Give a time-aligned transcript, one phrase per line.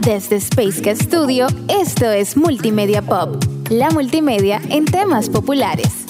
[0.00, 3.36] Desde Space Studio, esto es Multimedia Pop,
[3.68, 6.06] la multimedia en temas populares.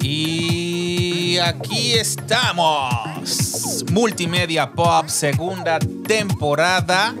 [0.00, 3.84] Y aquí estamos.
[3.90, 7.12] Multimedia Pop, segunda temporada.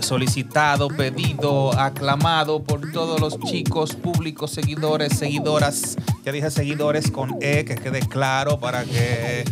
[0.00, 5.96] Solicitado, pedido, aclamado por todos los chicos, públicos, seguidores, seguidoras.
[6.24, 9.44] Ya dije seguidores con E, que quede claro para que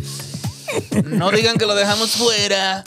[1.05, 2.83] no digan que lo dejamos fuera.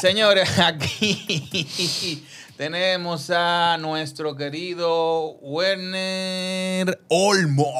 [0.00, 2.24] Señores, aquí
[2.56, 7.72] tenemos a nuestro querido Werner Olmo.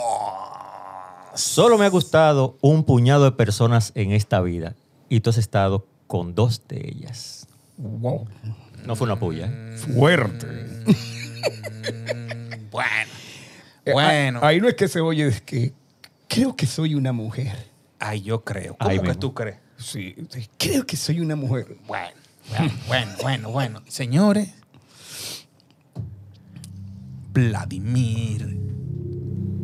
[1.35, 4.75] Solo me ha gustado un puñado de personas en esta vida
[5.09, 7.47] y tú has estado con dos de ellas.
[7.77, 8.27] Wow.
[8.85, 9.47] No fue una puya.
[9.47, 9.77] ¿eh?
[9.95, 10.47] Fuerte.
[10.47, 10.85] Mm,
[12.71, 13.11] Bueno,
[13.85, 14.41] Eh, bueno.
[14.43, 15.73] ah, Ahí no es que se oye, es que
[16.29, 17.68] creo que soy una mujer.
[17.99, 18.77] Ay, yo creo.
[18.77, 19.19] ¿Cómo Ahí que mismo.
[19.19, 19.57] tú crees?
[19.77, 21.77] Sí, sí, creo que soy una mujer.
[21.87, 22.11] Bueno,
[22.51, 23.83] bueno, bueno, bueno, bueno.
[23.89, 24.55] Señores,
[27.33, 28.59] Vladimir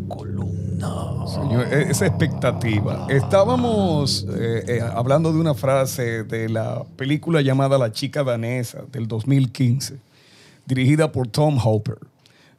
[0.09, 1.27] Columna.
[1.27, 3.07] Señor, e- esa expectativa.
[3.09, 9.09] Estábamos eh, eh, hablando de una frase de la película llamada La chica danesa del
[9.09, 9.99] 2015,
[10.67, 11.99] dirigida por Tom Hopper.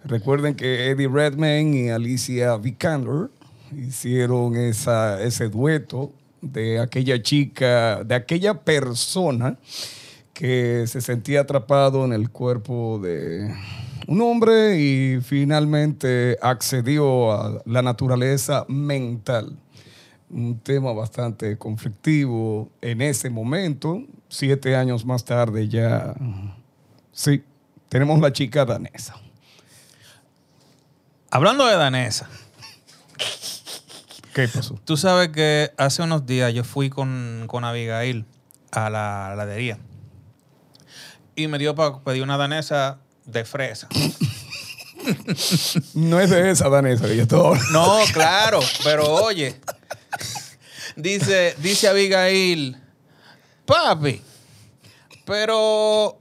[0.03, 3.29] Recuerden que Eddie Redmayne y Alicia Vikander
[3.71, 9.57] hicieron esa, ese dueto de aquella chica, de aquella persona
[10.33, 13.53] que se sentía atrapado en el cuerpo de
[14.07, 19.57] un hombre y finalmente accedió a la naturaleza mental.
[20.29, 24.03] Un tema bastante conflictivo en ese momento.
[24.27, 26.13] Siete años más tarde ya,
[27.11, 27.43] sí,
[27.89, 29.15] tenemos la chica danesa.
[31.31, 32.29] Hablando de danesa,
[34.35, 34.77] ¿Qué pasó?
[34.83, 38.25] tú sabes que hace unos días yo fui con, con Abigail
[38.69, 39.79] a la heladería
[41.37, 43.87] y me dio para pedir una danesa de fresa.
[45.93, 47.71] No es de esa danesa que yo estoy hablando.
[47.71, 49.55] No, claro, pero oye,
[50.95, 52.75] dice, dice Abigail,
[53.67, 54.19] papi,
[55.23, 56.19] pero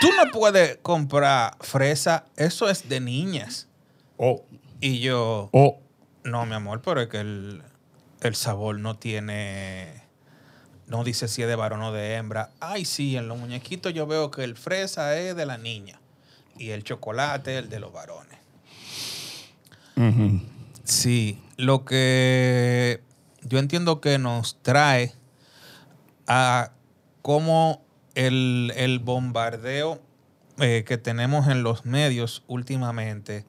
[0.00, 3.68] tú no puedes comprar fresa, eso es de niñas.
[4.16, 4.42] Oh,
[4.80, 5.80] Y yo, oh.
[6.24, 7.62] no, mi amor, pero es que el,
[8.20, 10.02] el sabor no tiene,
[10.86, 12.50] no dice si es de varón o de hembra.
[12.60, 16.00] Ay, sí, en los muñequitos yo veo que el fresa es de la niña
[16.56, 18.38] y el chocolate el de los varones.
[20.84, 23.02] Sí, lo que
[23.42, 25.12] yo entiendo que nos trae
[26.28, 26.70] a
[27.22, 27.82] cómo
[28.14, 30.00] el, el bombardeo
[30.58, 33.44] eh, que tenemos en los medios últimamente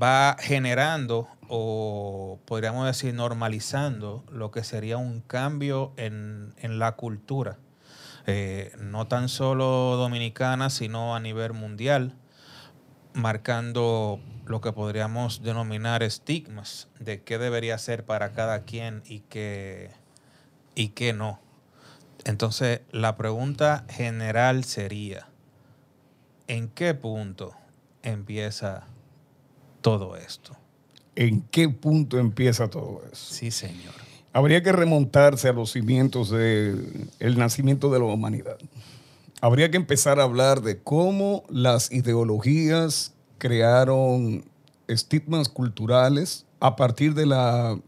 [0.00, 7.58] va generando o podríamos decir normalizando lo que sería un cambio en, en la cultura,
[8.26, 12.14] Eh, no tan solo dominicana, sino a nivel mundial
[13.14, 19.90] marcando lo que podríamos denominar estigmas de qué debería ser para cada quien y qué,
[20.76, 21.40] y qué no.
[22.24, 25.26] Entonces, la pregunta general sería,
[26.46, 27.54] ¿en qué punto
[28.04, 28.86] empieza
[29.82, 30.56] todo esto?
[31.14, 33.34] ¿En qué punto empieza todo eso?
[33.34, 33.92] Sí, señor.
[34.32, 38.56] Habría que remontarse a los cimientos del nacimiento de la humanidad.
[39.42, 44.44] Habría que empezar a hablar de cómo las ideologías crearon
[44.88, 47.78] estigmas culturales a partir de la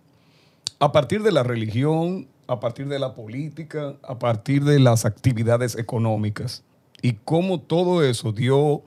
[0.80, 5.76] a partir de la religión, a partir de la política, a partir de las actividades
[5.76, 6.62] económicas
[7.00, 8.82] y cómo todo eso dio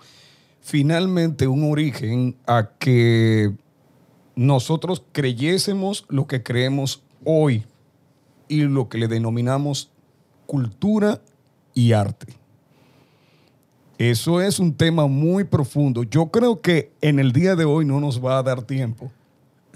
[0.67, 3.53] finalmente un origen a que
[4.35, 7.63] nosotros creyésemos lo que creemos hoy
[8.49, 9.89] y lo que le denominamos
[10.45, 11.21] cultura
[11.73, 12.33] y arte.
[13.97, 16.03] Eso es un tema muy profundo.
[16.03, 19.09] Yo creo que en el día de hoy no nos va a dar tiempo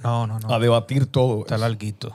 [0.04, 0.54] No, no, no.
[0.54, 1.64] a debatir todo Está eso.
[1.64, 2.14] larguito.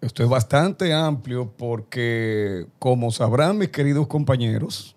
[0.00, 4.93] Esto es bastante amplio porque, como sabrán mis queridos compañeros,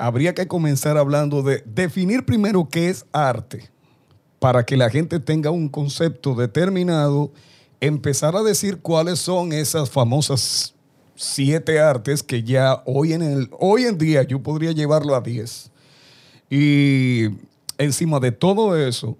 [0.00, 3.70] habría que comenzar hablando de definir primero qué es arte
[4.38, 7.30] para que la gente tenga un concepto determinado,
[7.80, 10.74] empezar a decir cuáles son esas famosas
[11.16, 15.70] siete artes que ya hoy en, el, hoy en día yo podría llevarlo a 10.
[16.48, 17.26] Y
[17.76, 19.18] encima de todo eso,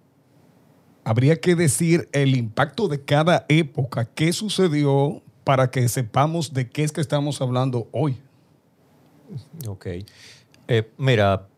[1.04, 6.84] habría que decir el impacto de cada época, qué sucedió para que sepamos de qué
[6.84, 8.16] es que estamos hablando hoy.
[9.68, 9.86] Ok.
[10.72, 11.48] Eh, mira,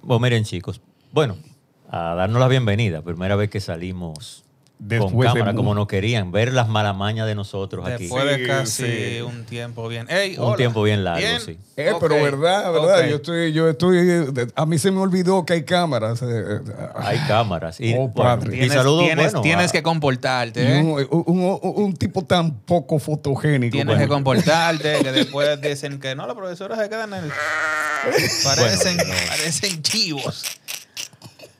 [0.00, 0.80] bueno, miren chicos,
[1.10, 1.36] bueno,
[1.90, 4.44] a darnos la bienvenida, primera vez que salimos
[4.78, 8.04] Después con cámara, como no querían, ver las malamañas de nosotros aquí.
[8.04, 8.84] Después de casi
[9.16, 9.20] sí.
[9.22, 10.06] un tiempo bien.
[10.08, 10.56] Ey, Un hola.
[10.56, 11.58] tiempo bien largo, sí.
[11.76, 15.64] Eh, pero verdad, verdad, yo estoy, yo estoy, a mí se me olvidó que hay
[15.64, 16.22] cámaras.
[16.22, 16.60] eh, eh,
[16.94, 17.80] Hay cámaras.
[17.80, 18.54] Y, Oh, bueno, padre.
[18.54, 20.80] y Tienes, saludos, tienes, bueno, tienes a- que comportarte, y ¿eh?
[20.80, 23.72] un, un- un- un tipo tan poco fotogénico.
[23.72, 24.00] Tienes bueno.
[24.00, 27.32] que comportarte, que después dicen que no, la profesora se queda en el...
[28.44, 29.26] Parecen, Bueno, no.
[29.28, 30.44] parecen chivos.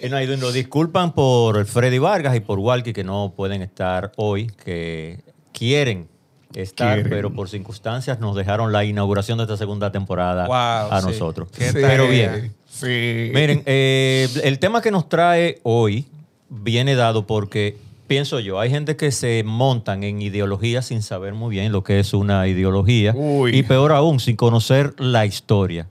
[0.01, 4.13] Y no, y nos disculpan por Freddy Vargas y por Walkie que no pueden estar
[4.17, 5.21] hoy, que
[5.53, 6.09] quieren
[6.55, 7.11] estar, Quieren.
[7.11, 11.07] pero por circunstancias nos dejaron la inauguración de esta segunda temporada Wow, a sí.
[11.09, 11.49] nosotros.
[11.51, 12.55] Qué Sí, Pero bien.
[12.71, 13.31] Sí.
[13.35, 16.07] Miren, eh, el tema que nos trae hoy
[16.49, 17.77] viene dado porque,
[18.07, 21.99] pienso yo, hay gente que se montan en ideologías sin saber muy bien lo que
[21.99, 23.57] es una ideología Uy.
[23.57, 25.89] y peor aún, sin conocer la historia.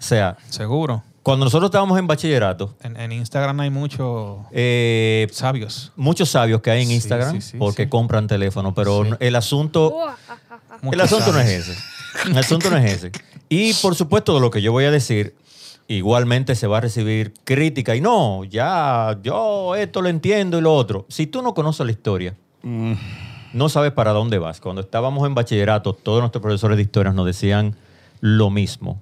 [0.00, 1.02] O sea, Seguro.
[1.22, 5.92] cuando nosotros estábamos en bachillerato, En, en Instagram hay muchos eh, sabios.
[5.96, 7.88] muchos sabios que hay en Sí, Instagram sí, sí, porque sí.
[7.90, 9.10] compran teléfono, pero Sí.
[9.20, 9.94] el asunto
[10.90, 11.76] el asunto no es ese.
[12.26, 13.12] El asunto no es ese.
[13.48, 15.34] Y por supuesto, de lo que yo voy a decir,
[15.88, 17.94] igualmente se va a recibir crítica.
[17.94, 21.04] Y no, ya, yo esto lo entiendo y lo otro.
[21.08, 22.92] Si tú no conoces la historia, Mm,
[23.54, 24.60] no sabes para dónde vas.
[24.60, 27.74] Cuando estábamos en bachillerato, todos nuestros profesores de historia nos decían
[28.20, 29.00] lo mismo.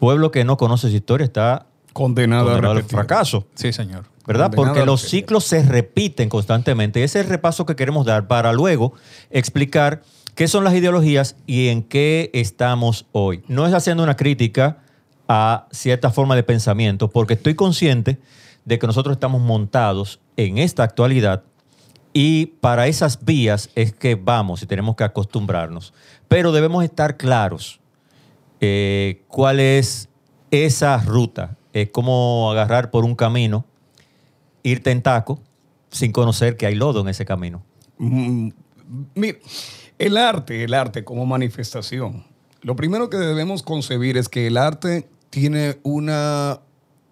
[0.00, 3.46] Pueblo que no conoce su historia está condenado, condenado a al fracaso.
[3.54, 4.06] Sí, señor.
[4.26, 4.46] ¿verdad?
[4.46, 7.04] Condenado Porque los ciclos se repiten constantemente.
[7.04, 8.94] Ese es el repaso que queremos dar para luego
[9.30, 10.02] explicar
[10.34, 13.42] qué son las ideologías y en qué estamos hoy.
[13.46, 14.78] No es haciendo una crítica
[15.28, 18.18] a cierta forma de pensamiento, porque estoy consciente
[18.64, 21.42] de que nosotros estamos montados en esta actualidad
[22.12, 25.92] y para esas vías es que vamos y tenemos que acostumbrarnos.
[26.28, 27.79] Pero debemos estar claros
[28.60, 30.08] eh, cuál es
[30.50, 31.56] esa ruta.
[31.72, 33.64] Es como agarrar por un camino,
[34.62, 35.40] irte en taco,
[35.90, 37.62] sin conocer que hay lodo en ese camino.
[37.98, 38.50] Mm,
[39.14, 39.38] Mira,
[39.98, 42.24] el arte, el arte como manifestación.
[42.62, 46.60] Lo primero que debemos concebir es que el arte tiene una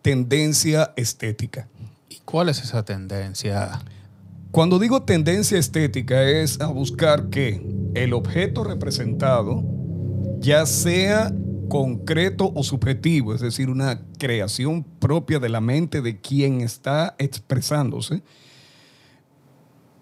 [0.03, 1.69] tendencia estética.
[2.09, 3.81] ¿Y cuál es esa tendencia?
[4.50, 7.62] Cuando digo tendencia estética es a buscar que
[7.95, 9.62] el objeto representado,
[10.40, 11.32] ya sea
[11.69, 18.23] concreto o subjetivo, es decir, una creación propia de la mente de quien está expresándose,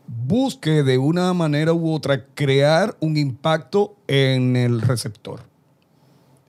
[0.06, 5.40] busque de una manera u otra crear un impacto en el receptor.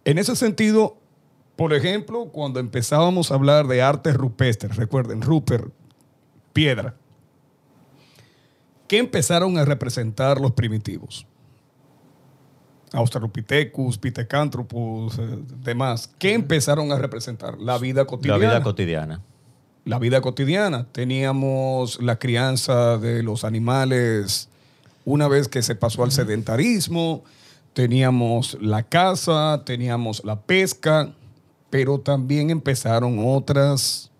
[0.05, 0.97] En ese sentido,
[1.55, 5.73] por ejemplo, cuando empezábamos a hablar de arte rupestre, recuerden, Rupert,
[6.53, 6.95] piedra,
[8.87, 11.25] ¿qué empezaron a representar los primitivos?
[12.93, 16.09] Australopithecus, Pithecanthropus, eh, demás.
[16.17, 17.57] ¿Qué empezaron a representar?
[17.59, 18.39] La vida cotidiana.
[18.39, 19.21] La vida cotidiana.
[19.85, 20.87] la vida cotidiana.
[20.91, 24.49] Teníamos la crianza de los animales
[25.07, 27.23] una vez que se pasó al sedentarismo,
[27.71, 31.13] teníamos la caza, teníamos la pesca,
[31.69, 34.11] pero también empezaron otras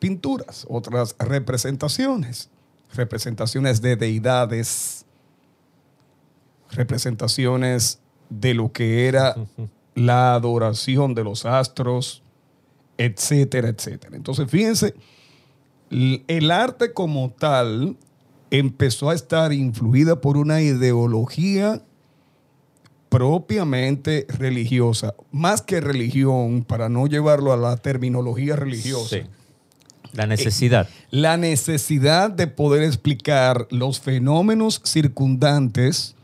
[0.00, 2.50] pinturas, otras representaciones,
[2.92, 5.06] representaciones de deidades,
[6.72, 9.34] representaciones de lo que era
[9.94, 12.22] la adoración de los astros,
[12.96, 14.16] etcétera, etcétera.
[14.16, 14.94] Entonces, fíjense,
[15.90, 17.96] el arte como tal
[18.50, 21.82] empezó a estar influida por una ideología
[23.08, 29.16] propiamente religiosa, más que religión, para no llevarlo a la terminología religiosa.
[29.16, 29.22] Sí.
[30.12, 30.88] La necesidad.
[31.10, 36.16] La necesidad de poder explicar los fenómenos circundantes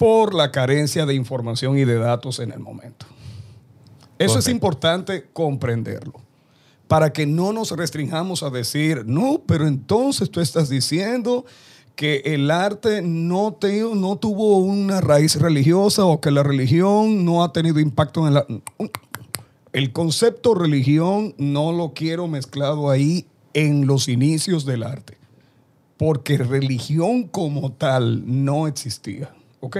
[0.00, 3.04] por la carencia de información y de datos en el momento.
[4.18, 6.14] Eso es importante comprenderlo.
[6.88, 11.44] Para que no nos restringamos a decir, no, pero entonces tú estás diciendo
[11.96, 17.44] que el arte no, te- no tuvo una raíz religiosa o que la religión no
[17.44, 18.46] ha tenido impacto en la...
[19.74, 25.18] El concepto religión no lo quiero mezclado ahí en los inicios del arte,
[25.98, 29.76] porque religión como tal no existía, ¿ok?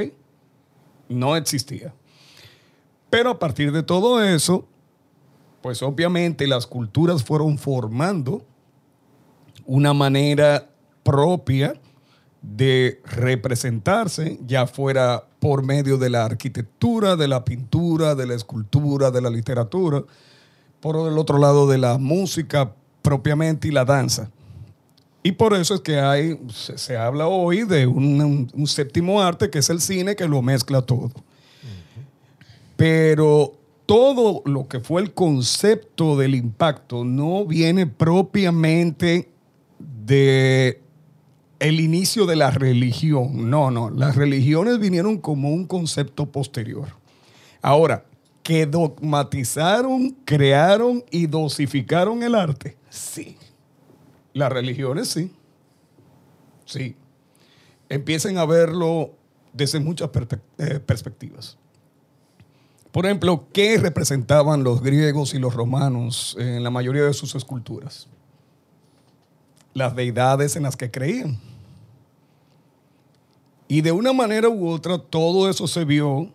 [1.08, 1.94] No existía.
[3.10, 4.66] Pero a partir de todo eso,
[5.62, 8.44] pues obviamente las culturas fueron formando
[9.66, 10.70] una manera
[11.02, 11.75] propia
[12.42, 19.10] de representarse, ya fuera por medio de la arquitectura, de la pintura, de la escultura,
[19.10, 20.02] de la literatura,
[20.80, 24.30] por el otro lado de la música propiamente y la danza.
[25.22, 29.68] Y por eso es que hay, se, habla hoy de un séptimo arte que es
[29.68, 31.10] el cine que lo mezcla todo.
[32.76, 33.52] Pero
[33.84, 39.28] todo lo que fue el concepto del impacto no viene propiamente
[39.78, 40.80] de
[41.58, 43.50] el inicio de la religión.
[43.50, 46.88] No, no, las religiones vinieron como un concepto posterior.
[47.60, 48.04] Ahora,
[48.42, 53.36] que dogmatizaron, crearon y dosificaron el arte, sí.
[54.32, 55.32] Las religiones sí.
[56.64, 56.96] Sí.
[57.88, 59.12] Empiecen a verlo
[59.52, 60.10] desde muchas
[60.58, 61.58] eh, perspectivas.
[62.92, 68.08] Por ejemplo, ¿qué representaban los griegos y los romanos en la mayoría de sus esculturas?
[69.75, 71.38] Las deidades en las que creían.
[73.68, 76.28] Y de una manera u otra, todo eso se vio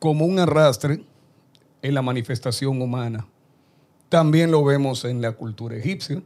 [0.00, 1.04] como un arrastre
[1.82, 3.26] en la manifestación humana.
[4.08, 6.20] También lo vemos en la cultura egipcia,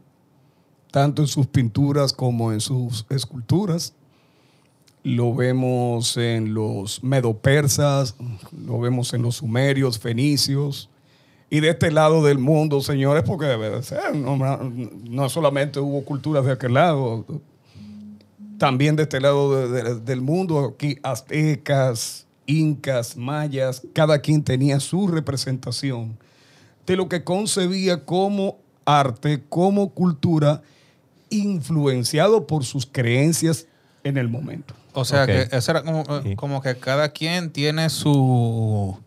[0.91, 3.93] tanto en sus pinturas como en sus esculturas.
[5.03, 8.15] Lo vemos en los medopersas,
[8.65, 10.89] lo vemos en los sumerios, fenicios.
[11.49, 16.51] Y de este lado del mundo, señores, porque debe ser, no, solamente hubo culturas de
[16.51, 17.25] aquel lado,
[18.57, 24.79] también de este lado de- de- del mundo, aquí aztecas, incas, mayas, cada quien tenía
[24.79, 26.17] su representación
[26.85, 30.61] de lo que concebía como arte, como cultura,
[31.29, 33.67] influenciado por sus creencias
[34.03, 34.73] en el momento.
[34.93, 36.35] O sea, que eso era como, Sí.
[36.35, 38.97] como que cada quien tiene su,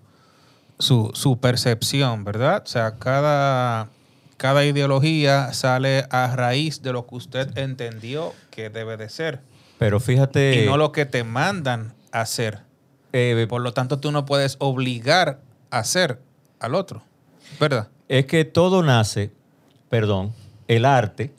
[0.79, 2.63] su, su percepción, ¿verdad?
[2.65, 3.89] O sea, cada,
[4.37, 9.41] cada ideología sale a raíz de lo que usted entendió que debe de ser.
[9.79, 12.61] Pero fíjate, y no lo que te mandan a hacer.
[13.13, 16.21] eh, Por lo tanto, tú no puedes obligar a hacer
[16.61, 17.03] al otro,
[17.59, 17.89] ¿verdad?
[18.09, 19.33] es que todo nace,
[19.89, 20.33] perdón,
[20.69, 21.33] el arte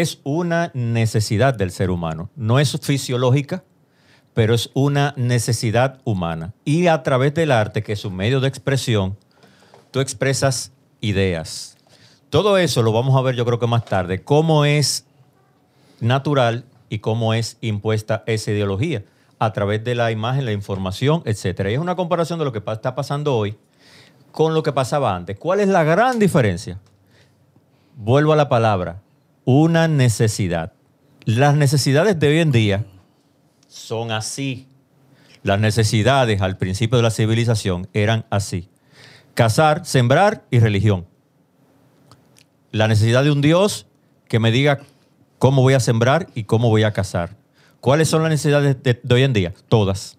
[0.00, 2.30] es una necesidad del ser humano.
[2.34, 3.62] No es fisiológica,
[4.32, 6.54] pero es una necesidad humana.
[6.64, 9.18] Y a través del arte, que es un medio de expresión,
[9.90, 10.72] tú expresas
[11.02, 11.76] ideas.
[12.30, 15.04] Todo eso lo vamos a ver yo creo que más tarde, cómo es
[16.00, 19.04] natural y cómo es impuesta esa ideología
[19.38, 21.66] a través de la imagen, la información, etc.
[21.68, 23.58] Y es una comparación de lo que está pasando hoy
[24.30, 25.38] con lo que pasaba antes.
[25.38, 26.80] ¿Cuál es la gran diferencia?
[27.94, 29.01] Vuelvo a la palabra,
[29.44, 30.72] una necesidad.
[31.24, 32.84] Las necesidades de hoy en día
[33.68, 34.68] son así.
[35.42, 38.68] Las necesidades al principio de la civilización eran así.
[39.34, 41.06] Cazar, sembrar y religión.
[42.70, 43.86] La necesidad de un Dios
[44.28, 44.80] que me diga
[45.38, 47.36] cómo voy a sembrar y cómo voy a cazar.
[47.80, 49.52] ¿Cuáles son las necesidades de, hoy en día?
[49.68, 50.16] Todas.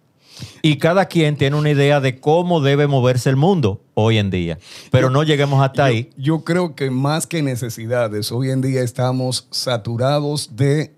[0.62, 4.58] Y cada quien tiene una idea de cómo debe moverse el mundo hoy en día.
[4.92, 6.10] Pero no lleguemos hasta ahí.
[6.18, 10.94] Yo creo que más que necesidades, hoy en día estamos saturados de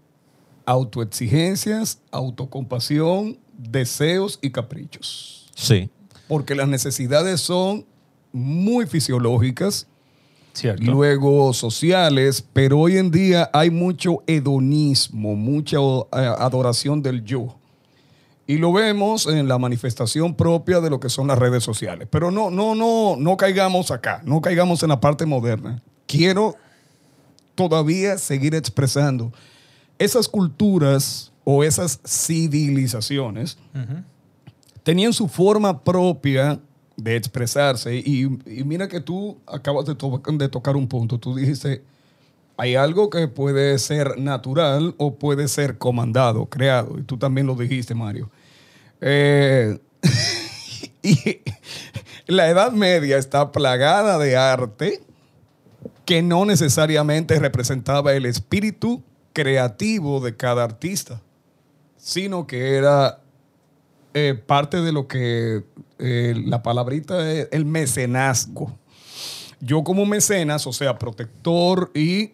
[0.66, 5.52] autoexigencias, autocompasión, deseos y caprichos.
[5.56, 5.90] Sí.
[6.28, 7.86] Porque las necesidades son
[8.32, 9.88] muy fisiológicas,
[10.54, 10.84] Cierto.
[10.84, 17.56] luego sociales, pero hoy en día hay mucho hedonismo, mucha eh, adoración del yo.
[18.48, 22.08] Y lo vemos en la manifestación propia de lo que son las redes sociales.
[22.12, 25.82] Pero no, no, no, no caigamos acá, no caigamos en la parte moderna.
[26.06, 26.56] Quiero
[27.56, 29.32] todavía seguir expresando
[29.98, 33.58] esas culturas o esas civilizaciones
[34.84, 36.60] tenían su forma propia
[36.98, 37.96] de expresarse.
[37.96, 41.18] Y, y mira que tú acabas de, to- de tocar un punto.
[41.18, 41.82] Tú dijiste,
[42.58, 47.00] hay algo que puede ser natural o puede ser comandado, creado.
[47.00, 48.30] Y tú también lo dijiste, Mario.
[49.02, 49.78] Eh,
[51.04, 51.42] y
[52.28, 55.02] la Edad Media está plagada de arte
[56.06, 61.22] que no necesariamente representaba el espíritu creativo de cada artista,
[61.98, 63.20] sino que era
[64.14, 65.64] eh, parte de lo que
[66.00, 68.78] eh, la palabrita es el mecenazgo.
[69.60, 72.32] Yo como mecenas, o sea, protector y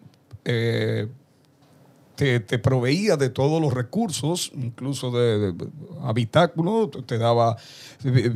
[2.16, 5.54] te, proveía de todos los recursos, incluso de,
[6.02, 7.56] habitáculo, te- daba
[8.04, 8.30] vi-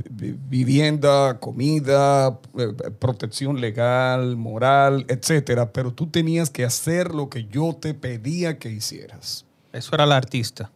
[0.48, 7.76] vivienda, comida, eh, protección legal, moral, etcétera, pero tú tenías que hacer lo que yo
[7.80, 10.70] te pedía que hicieras Eso era el artista.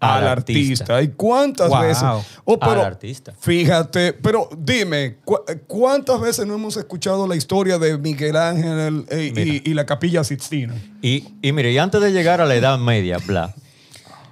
[0.00, 0.84] Al, Al artista.
[0.84, 1.02] artista.
[1.02, 1.80] ¿Y cuántas Wow.
[1.82, 2.02] veces?
[2.44, 3.32] Oh, Al pero artista.
[3.38, 9.60] Fíjate, pero dime, ¿cu- ¿cuántas veces no hemos escuchado la historia de Miguel Ángel eh,
[9.64, 10.74] y, y la Capilla Sixtina?
[11.02, 13.54] Y, y mire, y antes de llegar a la Edad Media, bla,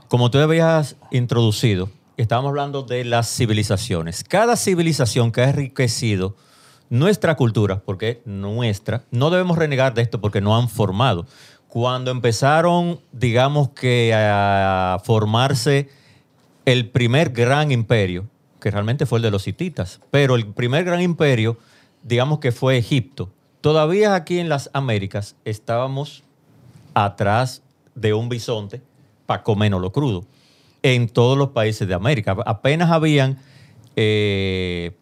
[0.08, 4.24] como tú habías introducido, estábamos hablando de las civilizaciones.
[4.24, 6.36] Cada civilización que ha enriquecido
[6.90, 11.26] nuestra cultura, porque es nuestra, no debemos renegar de esto porque no han formado.
[11.72, 15.88] Cuando empezaron, digamos que a formarse
[16.66, 18.26] el primer gran imperio,
[18.60, 21.56] que realmente fue el de los hititas, pero el primer gran imperio,
[22.02, 23.30] digamos que fue Egipto.
[23.62, 26.24] Todavía aquí en las Américas estábamos
[26.92, 27.62] atrás
[27.94, 28.82] de un bisonte
[29.24, 30.26] para comernos lo crudo.
[30.82, 32.36] En todos los países de América.
[32.44, 33.38] Apenas habían.
[33.96, 34.94] eh,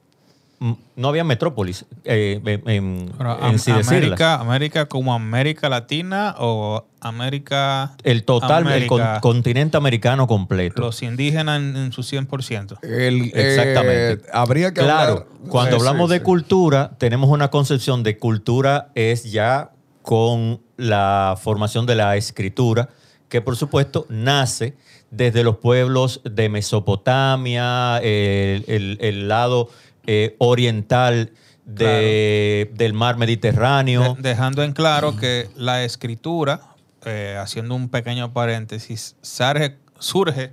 [0.95, 3.71] no había metrópolis, eh, en, en- Pero, en sí.
[3.71, 7.93] América, América como América Latina o América.
[8.05, 10.83] El total, el con- América, continente americano completo.
[10.83, 12.79] Los indígenas en, en su 100%.
[12.83, 14.13] El, Exactamente.
[14.13, 16.25] eh, habría que Claro, hablar- cuando Sí, hablamos sí, de sí.
[16.25, 19.71] cultura, tenemos una concepción de cultura es ya
[20.03, 22.91] con la formación de la escritura,
[23.31, 24.77] que por supuesto nace
[25.11, 29.69] desde los pueblos de Mesopotamia, el, el- el lado
[30.07, 31.33] eh, oriental
[31.65, 34.15] de- del mar Mediterráneo.
[34.15, 36.61] De- dejando en claro que la escritura,
[37.05, 40.53] eh, haciendo un pequeño paréntesis, surge, surge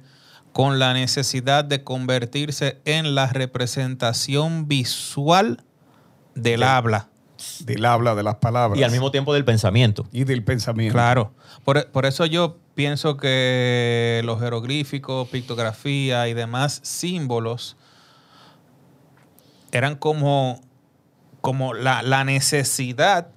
[0.51, 5.63] con la necesidad de convertirse en la representación visual
[6.35, 7.09] del habla.
[7.65, 8.79] Del habla, de las palabras.
[8.79, 10.07] y al mismo tiempo del pensamiento.
[10.11, 10.93] Y del pensamiento.
[10.93, 11.33] Claro.
[11.63, 17.77] Por, por eso yo pienso que los jeroglíficos, pictografía y demás símbolos
[19.71, 20.61] eran como,
[21.41, 23.27] como la, la necesidad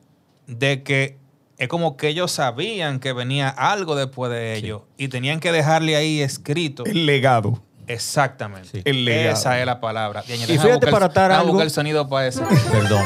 [0.47, 1.19] de que
[1.59, 5.95] es como que ellos sabían que venía algo después de ellos y tenían que dejarle
[5.97, 6.85] ahí escrito.
[6.87, 7.63] El legado.
[7.87, 8.69] Exactamente.
[8.71, 8.83] Sí.
[8.85, 9.35] El legado.
[9.35, 10.23] Esa es la palabra.
[10.27, 12.47] Y fíjate para atar algo- buscar el sonido para eso.
[12.71, 13.05] Perdón.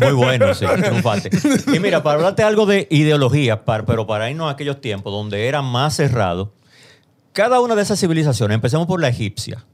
[0.00, 1.30] Muy bueno, sí, triunfante.
[1.72, 5.46] Y mira, para hablarte algo de ideología, par- pero para irnos a aquellos tiempos donde
[5.46, 6.52] era más cerrado,
[7.34, 9.64] cada una de esas civilizaciones, empecemos por la egipcia,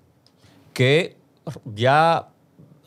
[0.75, 1.17] que
[1.75, 2.28] ya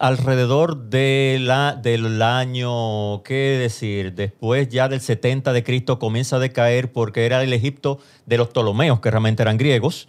[0.01, 4.13] alrededor de la- del año, ¿qué decir?
[4.13, 8.47] Después ya del 70 de Cristo comienza a decaer porque era el Egipto de los
[8.47, 10.07] Ptolomeos, que realmente eran griegos,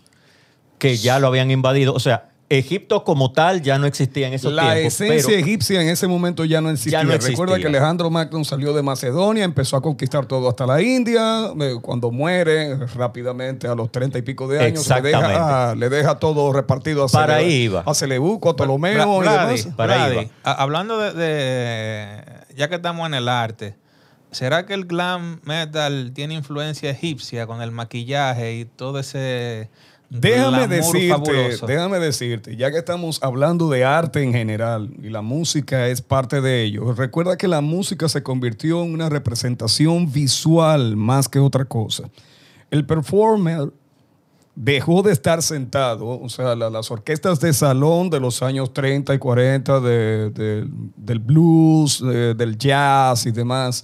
[0.78, 1.92] que ya lo habían invadido.
[1.92, 4.94] O sea, Egipto como tal ya no existía en esos la tiempos.
[5.00, 6.98] esencia pero- egipcia en ese momento ya no existía.
[7.00, 7.32] Ya no existía.
[7.32, 11.46] Recuerda que Alejandro Magno salió de Macedonia, empezó a conquistar todo hasta la India.
[11.60, 16.18] eh, Cuando muere rápidamente a los treinta y pico de años, le deja, le deja
[16.18, 17.80] todo repartido a Para Cele- iba.
[17.86, 17.92] a
[18.56, 19.68] Ptolomeo y demás.
[19.76, 20.06] Para
[20.44, 22.22] hablando de, de-
[22.56, 23.76] Ya que estamos en el arte,
[24.30, 29.70] ¿será que el glam metal tiene influencia egipcia con el maquillaje y todo ese.
[30.20, 31.66] Déjame decirte, fabuloso?
[31.66, 36.40] déjame decirte, ya que estamos hablando de arte en general y la música es parte
[36.40, 41.64] de ello, recuerda que la música se convirtió en una representación visual más que otra
[41.64, 42.10] cosa.
[42.70, 43.72] El performer
[44.54, 49.14] dejó de estar sentado, o sea, la- las orquestas de salón de los años 30
[49.14, 53.82] y 40 de- de- del blues, de- del jazz y demás,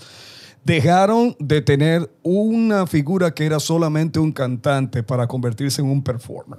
[0.69, 6.59] dejaron de tener una figura que era solamente un cantante para convertirse en un performer.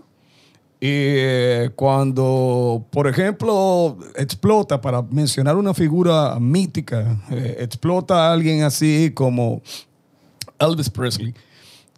[0.82, 8.64] Y eh, cuando, por ejemplo, explota, para mencionar una figura mítica, eh, explota a alguien
[8.64, 9.62] así como
[10.58, 11.36] Elvis Presley,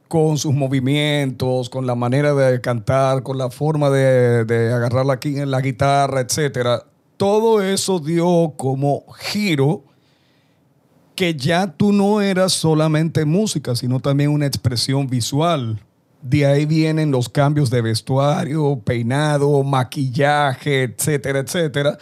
[0.10, 5.62] con sus movimientos, con la manera de cantar, con la forma de, agarrar la, la
[5.62, 6.84] guitarra, etc.
[7.16, 9.86] Todo eso dio como giro
[11.16, 15.80] que ya tú no eras solamente música, sino también una expresión visual.
[16.22, 21.98] De ahí vienen los cambios de vestuario, peinado, maquillaje, etcétera, etcétera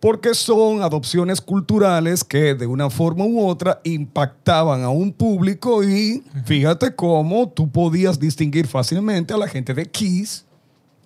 [0.00, 6.22] porque son adopciones culturales que de una forma u otra impactaban a un público y
[6.44, 10.44] fíjate cómo tú podías distinguir fácilmente a la gente de Kiss,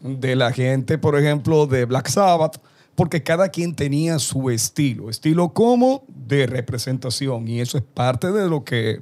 [0.03, 2.61] de la gente, por ejemplo, de Black Sabbath,
[3.01, 8.47] porque cada quien tenía su estilo, estilo como de representación y eso es parte de
[8.47, 9.01] lo que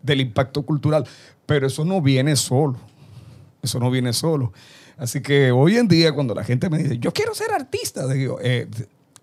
[0.00, 1.06] del impacto cultural,
[1.44, 2.78] pero eso no viene solo.
[3.60, 4.54] Eso no viene solo.
[4.96, 8.38] Así que hoy en día, cuando la gente me dice, yo quiero ser artista, digo,
[8.40, 8.66] eh,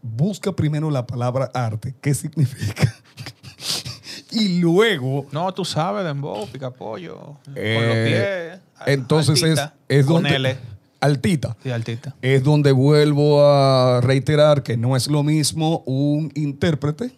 [0.04, 2.94] busca primero la palabra arte, qué significa.
[4.32, 7.38] y luego, No, tú sabes, Dembow, pica pollo.
[7.44, 8.86] con los eh, pies.
[8.86, 10.36] entonces es, es con donde...
[10.36, 10.81] L.
[11.02, 11.58] Altita.
[11.64, 12.16] Sí, altita.
[12.22, 17.12] Es donde vuelvo a reiterar que no es lo mismo un intérprete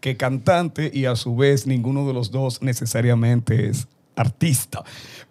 [0.00, 3.86] que cantante y a su vez ninguno de los dos necesariamente es
[4.16, 4.82] artista.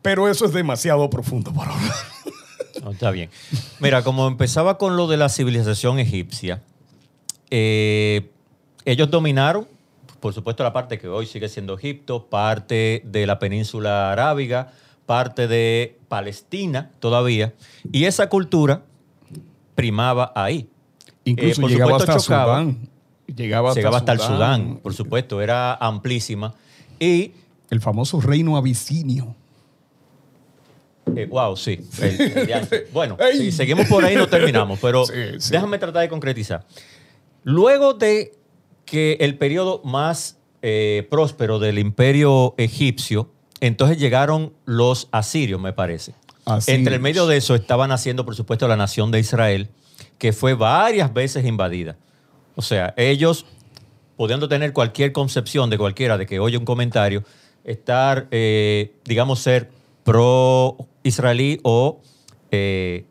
[0.02, 1.94] Pero eso es demasiado profundo para hablar.
[2.84, 3.30] No, está bien.
[3.82, 6.62] Mira, como empezaba con lo de la civilización egipcia,
[7.50, 8.30] eh,
[8.86, 9.68] ellos dominaron,
[10.22, 14.72] por supuesto, la parte que hoy sigue siendo Egipto, parte de la península arábiga,
[15.10, 17.56] parte de Palestina todavía,
[17.92, 18.84] y esa cultura
[19.74, 20.70] primaba ahí.
[21.26, 22.62] Incluso Eh, por llegaba supuesto, hasta chocaba.
[22.62, 22.90] Sudán.
[23.36, 24.78] Llegaba hasta, Llegaba hasta el Sudán.
[24.84, 26.54] Por supuesto, era amplísima.
[27.00, 27.32] Y
[27.72, 29.36] El famoso reino abisinio.
[31.16, 31.80] Eh, wow, sí.
[32.04, 35.52] El- el bueno, si seguimos por ahí no terminamos, pero Sí, sí.
[35.52, 36.68] déjame tratar de concretizar.
[37.44, 38.34] Luego de
[38.86, 46.14] que el periodo más eh, próspero del imperio egipcio, entonces llegaron los asirios, me parece.
[46.68, 49.70] Entre el medio de eso estaban haciendo, por supuesto, la nación de Israel,
[50.18, 51.98] que fue varias veces invadida.
[52.56, 53.46] O sea, ellos,
[54.18, 57.24] pudiendo tener cualquier concepción de cualquiera de que oye un comentario,
[57.64, 59.70] estar, eh, digamos, ser
[60.04, 62.02] pro-israelí o,
[62.52, 63.06] eh,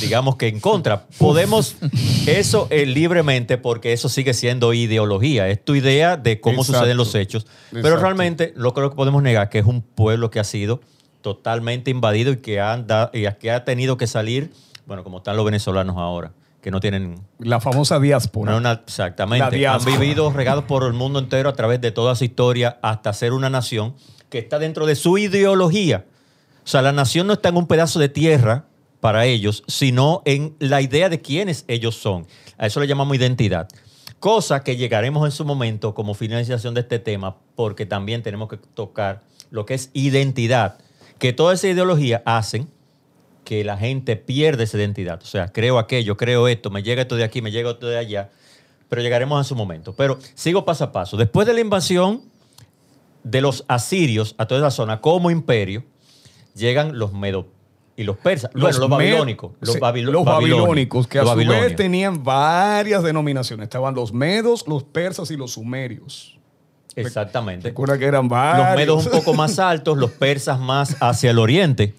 [0.00, 1.06] digamos que en contra.
[1.18, 1.76] Podemos
[2.26, 6.78] eso eh, libremente porque eso sigue siendo ideología, es tu idea de cómo Exacto.
[6.80, 7.46] suceden los hechos.
[7.70, 8.02] Pero Exacto.
[8.02, 10.80] realmente lo creo que podemos negar que es un pueblo que ha sido
[11.20, 14.52] totalmente invadido y que, han da- y que ha tenido que salir,
[14.86, 18.50] bueno, como están los venezolanos ahora, que no tienen La famosa diáspora.
[18.52, 19.66] no, una- exactamente.
[19.66, 23.32] Han vivido regados por el mundo entero a través de toda su historia hasta ser
[23.32, 23.94] una nación
[24.30, 26.06] que está dentro de su ideología.
[26.64, 28.66] O sea, la nación no está en un pedazo de tierra
[29.02, 32.24] para ellos, sino en la idea de quiénes ellos son.
[32.56, 33.68] A eso le llamamos identidad.
[34.20, 38.58] Cosa que llegaremos en su momento como finalización de este tema, porque también tenemos que
[38.58, 40.78] tocar lo que es identidad,
[41.18, 42.70] que toda esa ideología hacen
[43.44, 45.20] que la gente pierde esa identidad.
[45.20, 47.98] O sea, creo aquello, creo esto, me llega esto de aquí, me llega esto de
[47.98, 48.30] allá,
[48.88, 49.96] pero llegaremos a su momento.
[49.96, 51.16] Pero sigo paso a paso.
[51.16, 52.22] Después de la invasión
[53.24, 55.82] de los asirios a toda esa zona como imperio,
[56.54, 57.46] llegan los medos
[58.02, 58.50] y los persas.
[58.52, 59.52] bueno, los babilónicos.
[59.60, 63.64] Los, sí, babilo- los babilónicos, que a los su vez tenían varias denominaciones.
[63.64, 66.38] Estaban los medos, los persas y los sumerios.
[66.94, 67.68] Exactamente.
[67.68, 68.66] Recuerda que eran varios.
[68.66, 71.94] Los medos un poco más altos, los persas más hacia el oriente,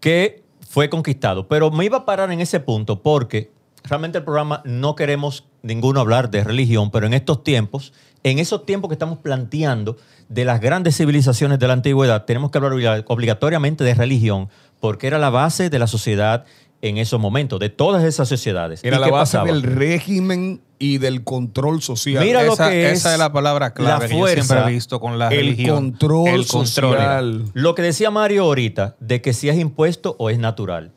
[0.00, 1.48] que fue conquistado.
[1.48, 3.50] Pero me iba a parar en ese punto porque
[3.84, 8.66] realmente el programa no queremos ninguno hablar de religión, pero en estos tiempos, en esos
[8.66, 9.96] tiempos que estamos planteando
[10.28, 15.06] de las grandes civilizaciones de la antigüedad, tenemos que hablar obliga- obligatoriamente de religión porque
[15.06, 16.44] era la base de la sociedad
[16.80, 18.84] en esos momentos, de todas esas sociedades.
[18.84, 19.46] Era ¿Y la base pasaba?
[19.46, 22.24] del régimen y del control social.
[22.24, 24.72] Mira lo que es esa es la palabra clave la que yo siempre fuerza, he
[24.72, 25.74] visto con la el religión.
[25.90, 26.66] control, El control.
[26.92, 27.44] social.
[27.54, 30.92] Lo que decía Mario ahorita, de que si es impuesto o es natural.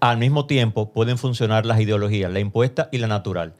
[0.00, 3.54] Al mismo tiempo pueden funcionar las ideologías, la impuesta y la natural.